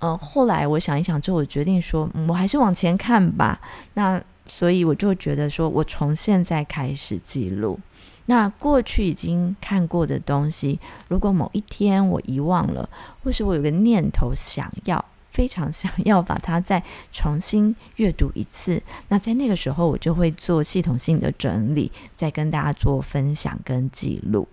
[0.00, 3.60] 嗯，后来我想一想之后，我决定说，嗯，我还是往前看吧。
[3.94, 7.78] 那所以我就觉得说，我从现在开始记录。
[8.26, 12.88] 那过去已经看过的东西，如果某一天我遗忘了，
[13.22, 24.46] 或是我有个念头想要，非常想要把它再重新阅读一次，那在那个时候我就会做系统性的整理，再跟大家做分享跟记录。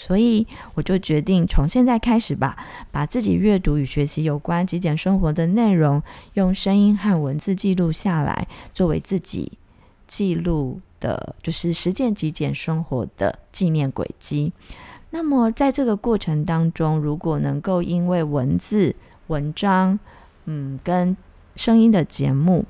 [0.00, 2.56] 所以我就决定从现在开始吧，
[2.92, 6.00] 把自己阅读与学习有关极简生活的内容，
[6.34, 9.50] 用声音和文字记录下来，作为自己
[10.06, 14.52] 记录的，就是实践极简生活的纪念轨迹。
[15.10, 18.94] 那么在这个过程当中，如果能够因为文字、
[19.26, 19.98] 文章，
[20.44, 21.16] 嗯，跟
[21.56, 22.64] 声音的节目，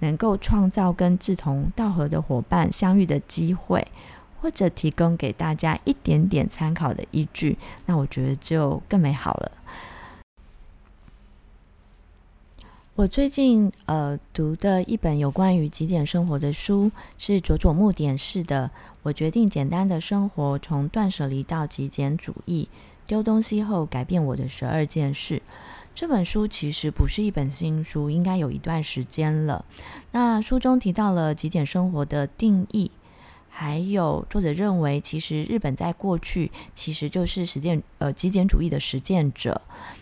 [0.00, 3.86] 能够创造跟志同道合的伙伴相遇的机会。
[4.46, 9.50] 或者提供给大家一点点参考的依据，那我觉得就更美好了。
[12.94, 18.70] 我最近呃读的一本有关于极简生活的书是佐佐木典士的
[19.02, 22.68] 《我决定简单的生活：从断舍离到极简主义，
[23.04, 25.38] 丢东西后改变我的十二件事》。
[25.92, 29.64] 这本书其实不是一本新书，应该有一段时间了。
[30.12, 32.92] 那书中提到了极简生活的定义。
[33.58, 39.58] 还有作者认为，其实日本在过去其实就是实践呃极简主义的实践者。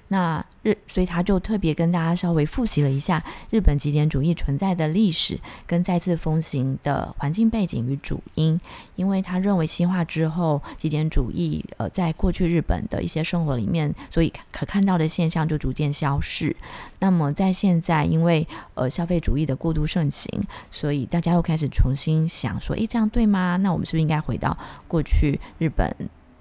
[0.08, 8.60] 那日，所以他就特别跟大家稍微复习了一下日本极简主义存在的历史跟再次风行的环境背景与主因。
[8.96, 16.54] 因为他认为西化之后，极简主义呃在过去日本的一些生活里面，所以可看到的现象就逐渐消逝。
[17.00, 20.30] 那么在现在，因为呃消费主义的过度盛行，
[20.70, 23.56] 所以大家又开始重新想说，诶，这样对吗？
[23.56, 25.90] 那我们是不是应该回到过去日本？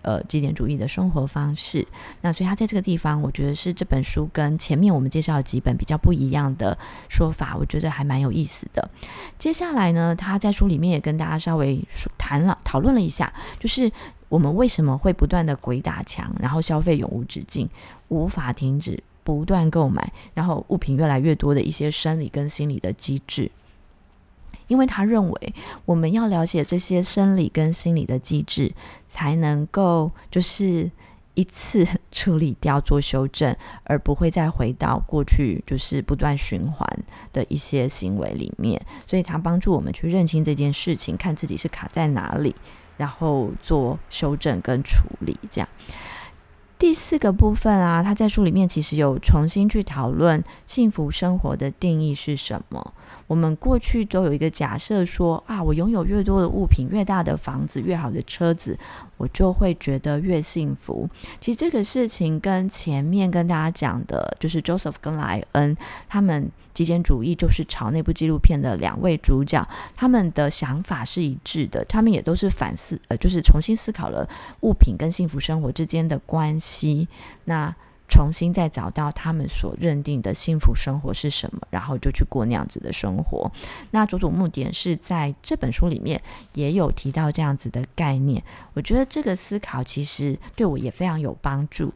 [0.03, 1.87] 呃，极简主义的生活方式，
[2.21, 6.77] 那所以他在这个地方，我觉得是这本书跟前面我们介绍的几本比较不一样的
[7.07, 8.89] 说法，我觉得还蛮有意思的。
[9.39, 11.81] 接下来呢，他在书里面也跟大家稍微
[12.17, 13.89] 谈了讨论了一下，就是
[14.27, 17.69] 我们为什么会不断的鬼打墙，然后消费永无止境，
[18.09, 23.49] 无法停止，不断购买，然后物品越来越多的一些生理跟心理的机制。
[24.67, 25.53] 因为他认为，
[25.85, 28.73] 我们要了解这些生理跟心理的机制，
[29.09, 30.89] 才能够就是
[31.35, 36.87] 一次处理掉、做修正，而不会再回到过去就是不断循环
[37.31, 38.79] 的一些行为里面。
[39.07, 42.55] 所以，他帮助我们去认清这件事情，看自己是卡在哪里，
[42.97, 45.35] 然后做修正跟处理。
[45.49, 45.67] 这样，
[46.77, 52.93] 第四个部分啊，他在书里面其实有重新去讨论幸福生活的定义是什么。
[53.33, 58.77] 我们过去都有一个假设说啊，我拥有越多的物品，越大的房子，越好的车子，
[59.17, 61.09] 我就会觉得越幸福。
[61.41, 65.75] 其实这个事情跟前面跟大家讲的，就是 Joseph 跟莱恩
[66.07, 71.83] 他们极简主义就是朝那部纪录片的两位主角，他们的想法是一致的。
[71.85, 74.29] 他们也都是反思，呃，就是重新思考了
[74.61, 77.07] 物品跟幸福生活之间的关系。
[77.45, 77.75] 那
[78.13, 83.51] 重新再找到他们所认定的幸福生活是什么，然后就去过那样子的生活。
[83.89, 86.21] 那佐佐木典士在这本书里面
[86.53, 88.43] 也有提到这样子的概念。
[88.75, 91.91] 我觉得这个思考其实对我也非常有帮助，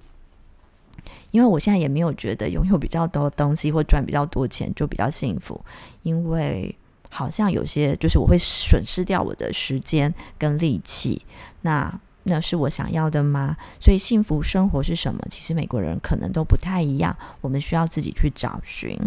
[1.29, 5.63] 因为我现在也没有觉得拥有比较多东西或赚比较多钱就比较幸福，
[6.01, 6.75] 因为
[7.09, 11.21] 好像有些就是我会损失掉我的时间跟力气。
[11.61, 11.93] 那
[12.27, 13.57] 那是我想要的吗？
[13.79, 15.19] 所以幸福生活是什么？
[15.29, 18.97] 其实每个人可能都不太一样，我们需要自己去找寻。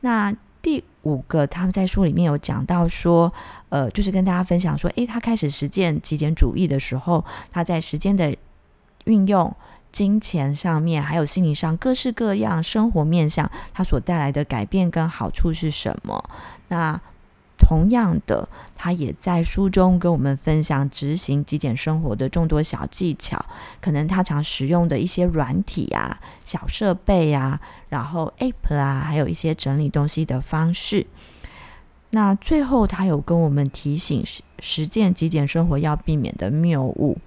[0.00, 3.32] 那第五个，他们在书里面有讲到说，
[3.70, 8.36] 呃，就是跟大家分享说，诶，他开始实践极简主义的时候，他在时间的
[9.04, 9.54] 运用、
[9.90, 16.22] 金钱上面，还有心理上各式各样生活面向，他所带来的改变跟好处是什么？
[16.68, 17.00] 那
[17.60, 23.44] 同样的，他也在书中跟我们分享执行极简生活的众多小技巧，
[23.80, 31.06] 可能他常使用的一些软体啊、小设备啊，然后 App 啊，还有一些整理东西的方式。
[32.10, 34.24] 那最后，他有跟我们提醒
[34.58, 37.18] 实践极简生活要避免的谬误。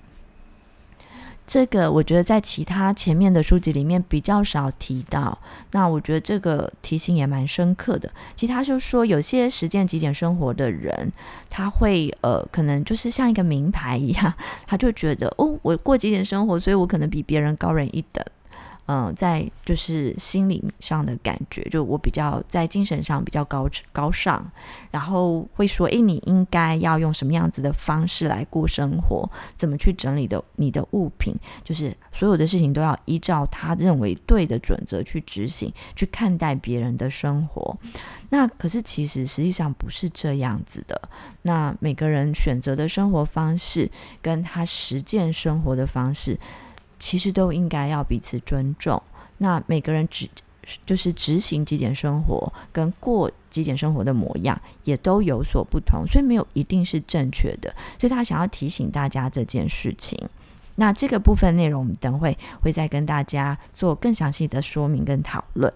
[1.46, 5.38] 这个我觉得在其他前面的书籍里面比较少提到，
[5.72, 8.10] 那我觉得这个提醒也蛮深刻的。
[8.36, 11.12] 其他就是说，有些实践极简生活的人，
[11.50, 14.34] 他会呃，可能就是像一个名牌一样，
[14.66, 18.24] 他就觉得哦，我过极简生活，所以我可能比别人高人一等。
[18.86, 24.46] 嗯、在就是心理上的感觉，就我比较在精神上比较高高尚，
[24.92, 29.30] 然后会说，诶，你应该要用什么样子的方式来过生活？
[29.56, 31.34] 怎么去整理的你的物品？
[31.64, 37.78] 就是所有的事情都要依照他认为对的准则去执行，去看待别人的生活。
[38.30, 41.02] 那可是其实实际上不是这样子的。
[41.44, 43.90] 那每个人选择的生活方式，
[44.22, 46.38] 跟他实践生活的方式。
[47.04, 49.04] 其实都应该要彼此尊重。
[49.38, 50.26] 那每个人执
[50.86, 57.76] 就是执行极简生活跟过极简生活的模样也都有所不同，所以没有一定是正确的。
[58.00, 60.18] 所以他想要提醒大家这件事情。
[60.76, 65.72] 那这个部分内容，我们等会会再跟大家做更详细的说明跟讨论。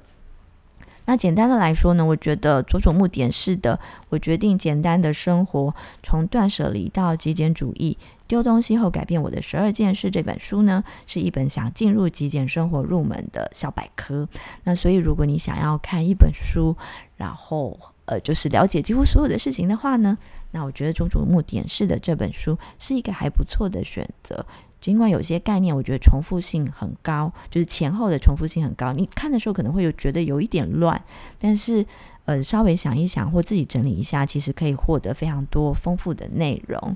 [1.04, 3.76] 那简单的来说呢，我觉得佐佐木点是的
[4.08, 7.98] 《我决定简单的生活：从断舍离到极简主义》。
[8.28, 14.28] 丢东西后改变我的十二件事这本书呢，是一本想进入极简生活入门的小百科。
[14.64, 16.76] 那所以，如果你想要看一本书，
[17.16, 20.18] 然后呃，就是了解几乎所有的事情的话呢，
[20.52, 24.46] 那我觉得佐佐木典士的这本书是一个还不错的选择。
[24.80, 31.02] 尽管有些概念我觉得重复性很高，就是前后的重复性很高，你看的时候可能会有觉得有一点乱，
[31.40, 31.84] 但是
[32.26, 36.96] 呃稍微想一想或自己整理一下，其实可以获得非常多丰富的内容。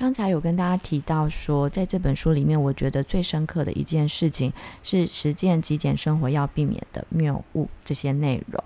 [0.00, 4.50] 刚才有跟大家提到说，在这本书里面，我觉得最深刻的一件事情
[4.82, 8.64] 是实践极简生活要避免的谬误这些内容。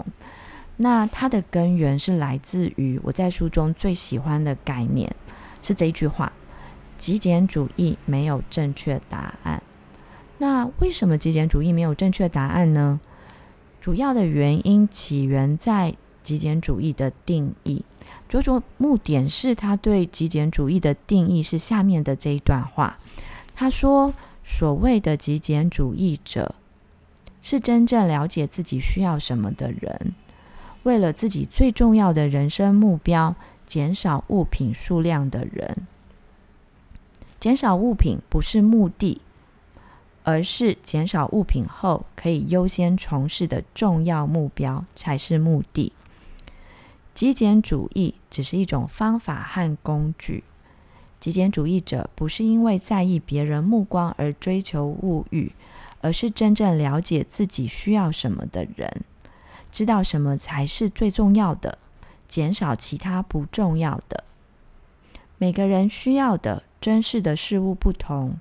[0.76, 5.12] 那它的根源是来自于我在书中最喜欢的概念，
[5.61, 6.32] 是这一句话：
[6.99, 9.61] 极简主义没有正确答案。
[10.39, 13.01] 那为什么极简主义没有正确答案呢？
[13.80, 17.85] 主要的原因起源在极简主义的定义。
[18.29, 22.99] 着着目点是他对极简主义的定义是下面的这一段话。
[23.55, 24.12] 他说
[24.43, 26.57] ：“所谓的极简主义者，
[27.41, 30.14] 是真正了解自己需要什么的人，
[30.83, 35.87] 为了自己最重要的人生目标，减少物品数量的人。
[37.39, 39.20] 减少物品不是目的，
[40.25, 45.93] 而是减少物品后可以优先从事的重要目标才是目的。”
[47.15, 50.43] 极简主义只是一种方法和工具。
[51.21, 55.53] 极简主义者不是因为在意别人目光而追求物欲，
[56.01, 59.03] 而是真正了解自己需要什么的人，
[59.71, 61.79] 知道什么才是最重要的，
[62.29, 64.25] 减少其他不重要的。
[65.39, 68.39] 每个人需要的、珍视的事物不同，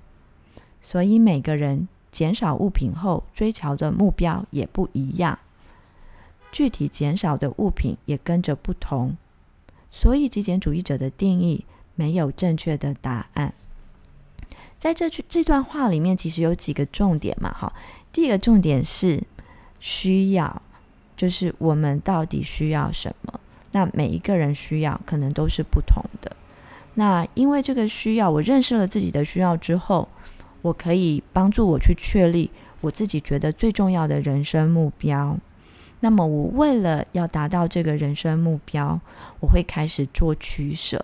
[0.82, 5.38] 所以每个人减少物品后追求的目标也不一样。
[6.54, 9.16] 具体减少的物品也跟着不同，
[9.90, 11.64] 所以极简主义者的定义
[11.96, 13.52] 没有正确的答案。
[14.78, 17.72] 在这句这段话里面，其实有几个重点嘛，哈。
[18.12, 19.20] 第一个重点是
[19.80, 20.62] 需要，
[21.16, 23.40] 就是我们到底需要什么？
[23.72, 26.36] 那每一个人需要可能都是不同的。
[26.94, 30.08] 那因为这个需要，我认识了自己的需要之后，
[30.62, 32.48] 我可以帮助我去确立
[32.80, 35.36] 我自己觉得最重要的人生目标。
[36.04, 39.00] 那么，我为了要达到这个人生目标，
[39.40, 41.02] 我会开始做取舍。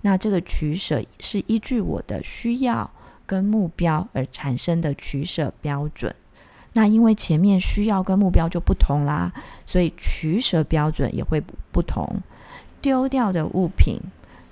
[0.00, 2.90] 那这个取舍是依据我的需要
[3.24, 6.12] 跟目标而产生的取舍标准。
[6.72, 9.32] 那因为前面需要跟目标就不同啦，
[9.66, 11.40] 所以取舍标准也会
[11.70, 12.20] 不同。
[12.82, 14.00] 丢掉的物品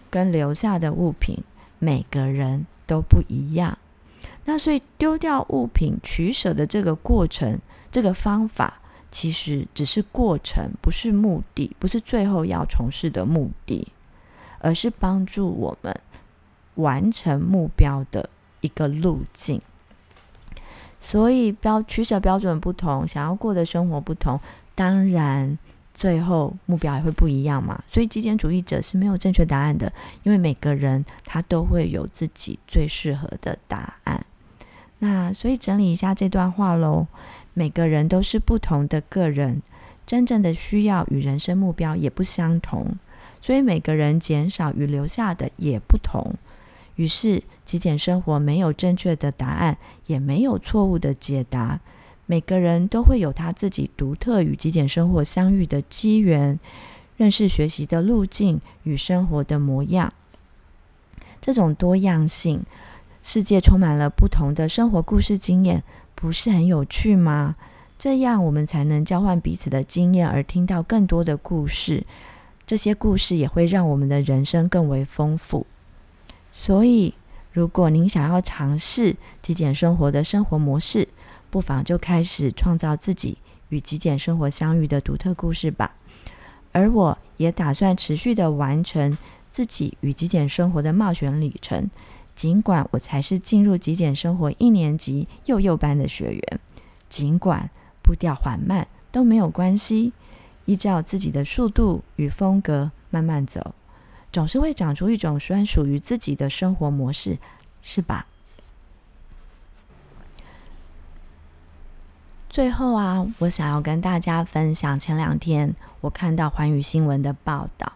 [0.09, 1.37] 跟留下的物品，
[1.81, 3.77] 每个人都不一样。
[4.45, 7.59] 那所以丢掉物品取舍的这个过程，
[7.91, 8.75] 这个方法。
[9.11, 13.89] 其实只是过程，不是目的，不是最后要从事的目的，
[14.59, 15.99] 而是帮助我们
[16.75, 18.29] 完成目标的
[18.61, 19.61] 一个路径。
[21.01, 24.39] 所以标取舍标准不同，想要过的生活不同，
[24.75, 25.59] 当然
[25.95, 27.83] 最后目标也会不一样嘛。
[27.91, 29.93] 所以极简主义者是没有正确答案的，
[30.25, 34.27] 因为每个人他都会有自己最适合的答案。
[34.99, 37.07] 那所以整理一下这段话喽。
[37.59, 39.63] 每个人都是不同的个人，
[40.07, 42.97] 真正的需要与人生目标也不相同，
[43.43, 46.37] 所以每个人减少与留下的也不同。
[46.95, 51.81] 于是，极简生活没有正确的答案，也没有错误的解答。
[52.27, 56.61] 每个人都会有他自己独特与极简生活相遇的机缘，
[57.17, 60.13] 认识学习的路径与生活的模样。
[61.41, 62.63] 这种多样性，
[63.25, 65.83] 世界充满了不同的生活故事经验。
[66.21, 67.55] 不是很有趣吗？
[67.97, 72.05] 这样我们才能交换彼此的经验，而听到更多的故事。
[72.67, 75.65] 这些故事也会让我们的人生更为丰富。
[76.53, 77.15] 所以，
[77.53, 81.07] 如果您想要尝试极简生活的生活模式，
[81.51, 83.39] 不妨就开始创造自己
[83.69, 85.95] 与极简生活相遇的独特故事吧。
[86.73, 89.17] 而我也打算持续的完成
[89.53, 91.89] 自己与极简生活的冒险旅程。
[92.39, 96.61] 尽管我才是进入极简生活一年级幼幼班的学员，
[97.11, 97.69] 尽管
[98.01, 100.13] 步调缓慢都没有关系，
[100.65, 103.75] 依照自己的速度与风格慢慢走，
[104.33, 107.37] 总是会长出一种专属于自己的生活模式，
[107.83, 108.25] 是吧？
[112.49, 117.93] 最后啊，我想要跟大家分享前两天我看到环宇新闻的报道，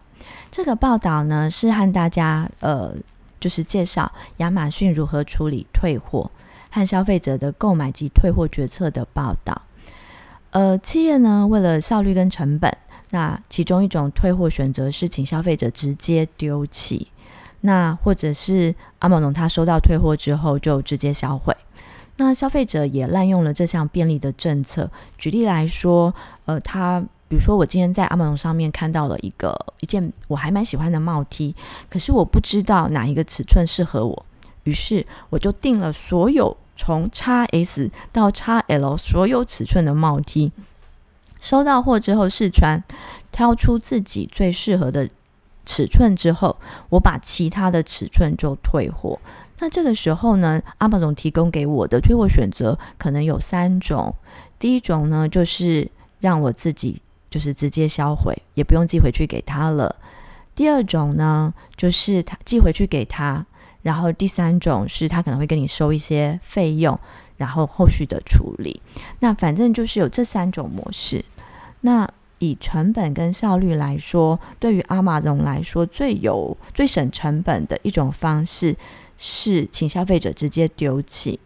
[0.51, 2.93] 这个报道呢是和大家呃。
[3.43, 6.31] 就是介绍亚马逊如何处理退货
[6.71, 9.63] 和消费者的购买及退货决策的报道。
[10.51, 12.71] 呃，企业呢，为了效率跟成本，
[13.09, 17.09] 那其中一种退货选择是请消费者直接丢弃，
[17.59, 21.53] 那或者是阿某农他收到退货之后就直接销毁。
[22.15, 24.89] 那消费者也滥用了这项便利的政策。
[25.17, 26.15] 举例来说，
[26.45, 31.55] 呃，他比如说我今天在阿玛龙上面看到了一个一件我还蛮喜欢的帽 T，
[31.89, 34.25] 可是我不知道哪一个尺寸适合我，
[34.63, 40.51] 于是我就订了所有从 XS 到 XL 所有尺寸的帽 T。
[41.41, 42.81] 收到货之后试穿，
[43.31, 45.09] 挑出自己最适合的
[45.65, 46.55] 尺寸之后，
[46.89, 49.19] 我把其他的尺寸就退货。
[49.59, 54.15] 那这个时候呢，Amazon 提供给我的退货选择可能有三种。
[54.57, 57.01] 第一种呢，就是让我自己
[57.33, 59.95] 就是直接销毁，也不用寄回去给他了。
[60.53, 63.43] 第二种呢，就是他寄回去给他，
[63.81, 66.99] 然后第三种是他可能会跟你收一些费用，
[67.35, 68.79] 然后后续的处理。
[69.17, 71.25] 那反正就是有这三种模式。
[71.81, 72.07] 那
[72.37, 78.77] 以成本跟效率来说，对于 Amazon 来说，最有最省成本的一种方式
[79.17, 81.39] 是请消费者直接丢弃。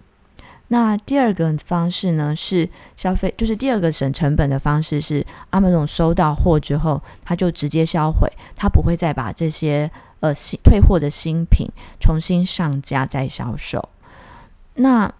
[0.69, 9.89] 那第二个方式呢，是消费，就是第二个省成本的方式是 Amazon 收到货之后，他就直接销毁，他不会再把这些
[10.19, 11.67] 呃新退货的新品
[11.99, 13.89] 重新上架再销售。
[14.75, 15.13] 那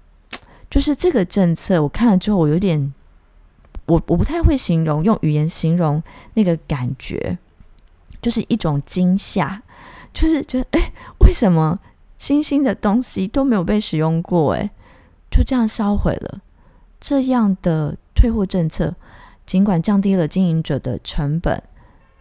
[0.70, 2.92] 就是这个政策，我看了之后，我有点。
[3.86, 6.02] 我我不太会形容，用语言形容
[6.32, 7.36] 那个感觉，
[8.22, 9.60] 就是一种惊吓，
[10.14, 11.78] 就是觉得哎，为什么
[12.24, 14.70] 新兴的东西都没有被使用过，哎，
[15.30, 16.40] 就这样销毁了？
[16.98, 18.94] 这样的退货政策，
[19.44, 21.62] 尽管降低了经营者的成本，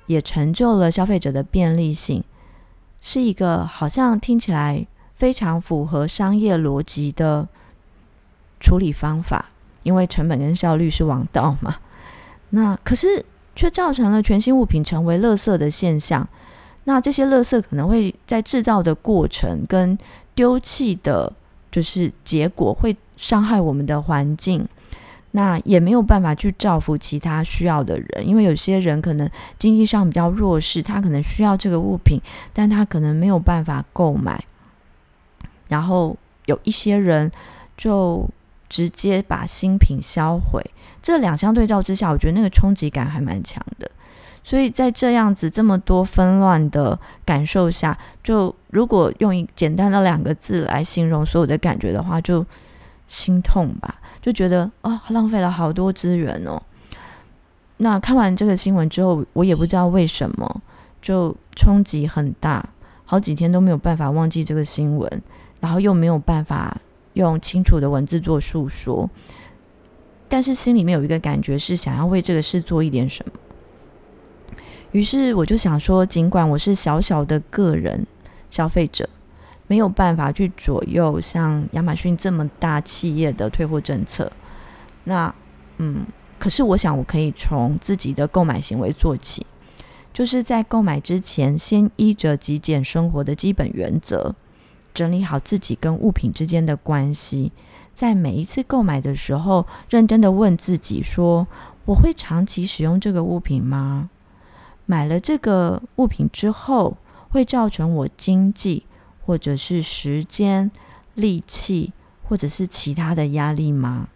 [0.07, 2.21] 也成就了消费者的便利性，
[2.99, 4.85] 是一个好像听起来
[5.15, 7.47] 非常符合商业逻辑的
[8.59, 9.45] 处理方法。
[9.83, 11.77] 因为成本跟效率是王道嘛，
[12.49, 13.25] 那可是
[13.55, 16.27] 却造成了全新物品成为垃圾的现象。
[16.86, 19.97] 那这些垃圾可能会在制造的过程跟
[20.36, 21.31] 丢弃的，
[21.71, 24.67] 就是结果会伤害我们的环境。
[25.31, 32.19] 那也没有办法去造福其他需要的人，因为有些人可能经济上比较弱势，他可能需要这个物品，
[32.53, 34.43] 但他可能没有办法购买。
[35.69, 36.15] 然后
[36.45, 37.31] 有一些人
[37.77, 38.29] 就。
[38.69, 40.59] 直接把新品销毁，
[40.99, 43.91] 这两相对照之下，我觉得那个冲击感还蛮强的。
[44.43, 52.45] 所以在这样子这么多纷乱的感受下，就如果用一简单的两个字来形容所有的感觉的话，就
[53.07, 56.61] 心痛吧，就觉得啊、哦，浪费了好多资源哦。
[57.77, 60.61] 那看完这个新闻之后，我也不知道为什么，
[61.01, 62.67] 就冲击很大，
[63.05, 65.21] 好几天都没有办法忘记这个新闻，
[65.59, 66.77] 然后又没有办法。
[67.13, 69.07] 用清楚的文字做述说，
[70.27, 73.33] 但是心里面有一个感觉是想要为这个事做一点什么。
[74.93, 78.07] 于是我就想说，尽管我是小小的个人
[78.49, 79.09] 消费者，
[79.67, 84.31] 没有办法去左右像亚马逊这么大企业的退货政策，
[85.03, 85.33] 那
[85.79, 86.05] 嗯，
[86.37, 89.45] 可是我想我可以从自己的购买行为做起，
[90.13, 94.35] 就是在购买之前，先依着极简生活的基本原则。
[94.93, 97.51] 整理好自己跟物品之间的关系，
[97.95, 101.47] 在每一次购买的时候，认真的问自己说：
[101.85, 104.11] 我会长期使用这个物品吗？
[104.86, 106.97] 买了这个物品之后，
[107.29, 108.84] 会造成我经济
[109.25, 110.69] 或者是时间、
[111.15, 114.09] 力气或者是其他的压力吗？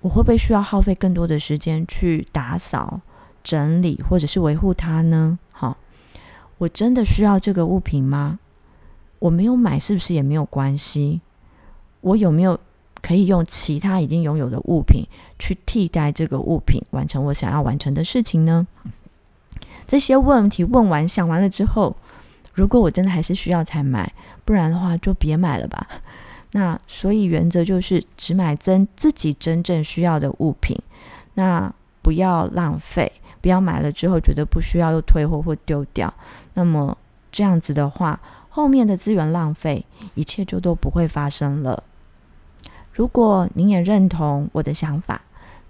[0.00, 3.00] 我会不会需要耗费更多的时间去打扫、
[3.44, 5.38] 整理或者是维护它呢？
[5.50, 5.76] 好，
[6.58, 8.38] 我真的需要这个物品吗？
[9.18, 11.20] 我没有买，是不是也没有关系？
[12.00, 12.58] 我有没有
[13.02, 15.04] 可以用其他已经拥有的物品
[15.38, 18.66] 去替代这个物品，完成我想要完成的事情呢？
[19.90, 21.96] 这些问题问完、想完了之后，
[22.54, 24.12] 如果我真的还是需要才买，
[24.44, 25.84] 不然的话就别买了吧。
[26.54, 30.80] 那所以原则就是只买真自己真正需要的物品，
[31.34, 33.10] 那不要浪费，
[33.40, 36.14] 不要买了之后觉得不需要又退货或丢掉。
[36.54, 36.96] 那么
[37.32, 38.20] 这样子的话。
[38.52, 41.84] 后面的资源浪费，一切就都不会发生了。
[42.92, 45.20] 如果您也认同我的想法，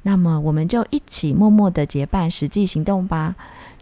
[0.00, 3.36] 那么我们就一起默默的结伴实际行动吧。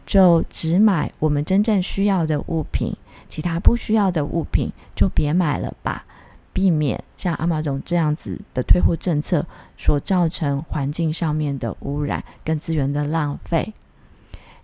[0.09, 2.97] 就只买我们真正需要的物品，
[3.29, 6.07] 其他不需要的物品就别买了吧。
[6.55, 9.47] 避免像 Amazon 这样子的退货政策
[9.77, 13.75] 所造成环境上面的污染跟资源的浪费。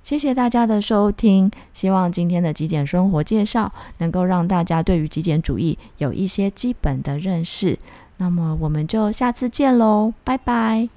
[0.02, 7.78] 谢谢大家的收听，希望今天的极简生活介绍能够让大家对于极简主义有一些基本的认识。
[8.16, 10.88] 那么我们就下次见喽，拜拜。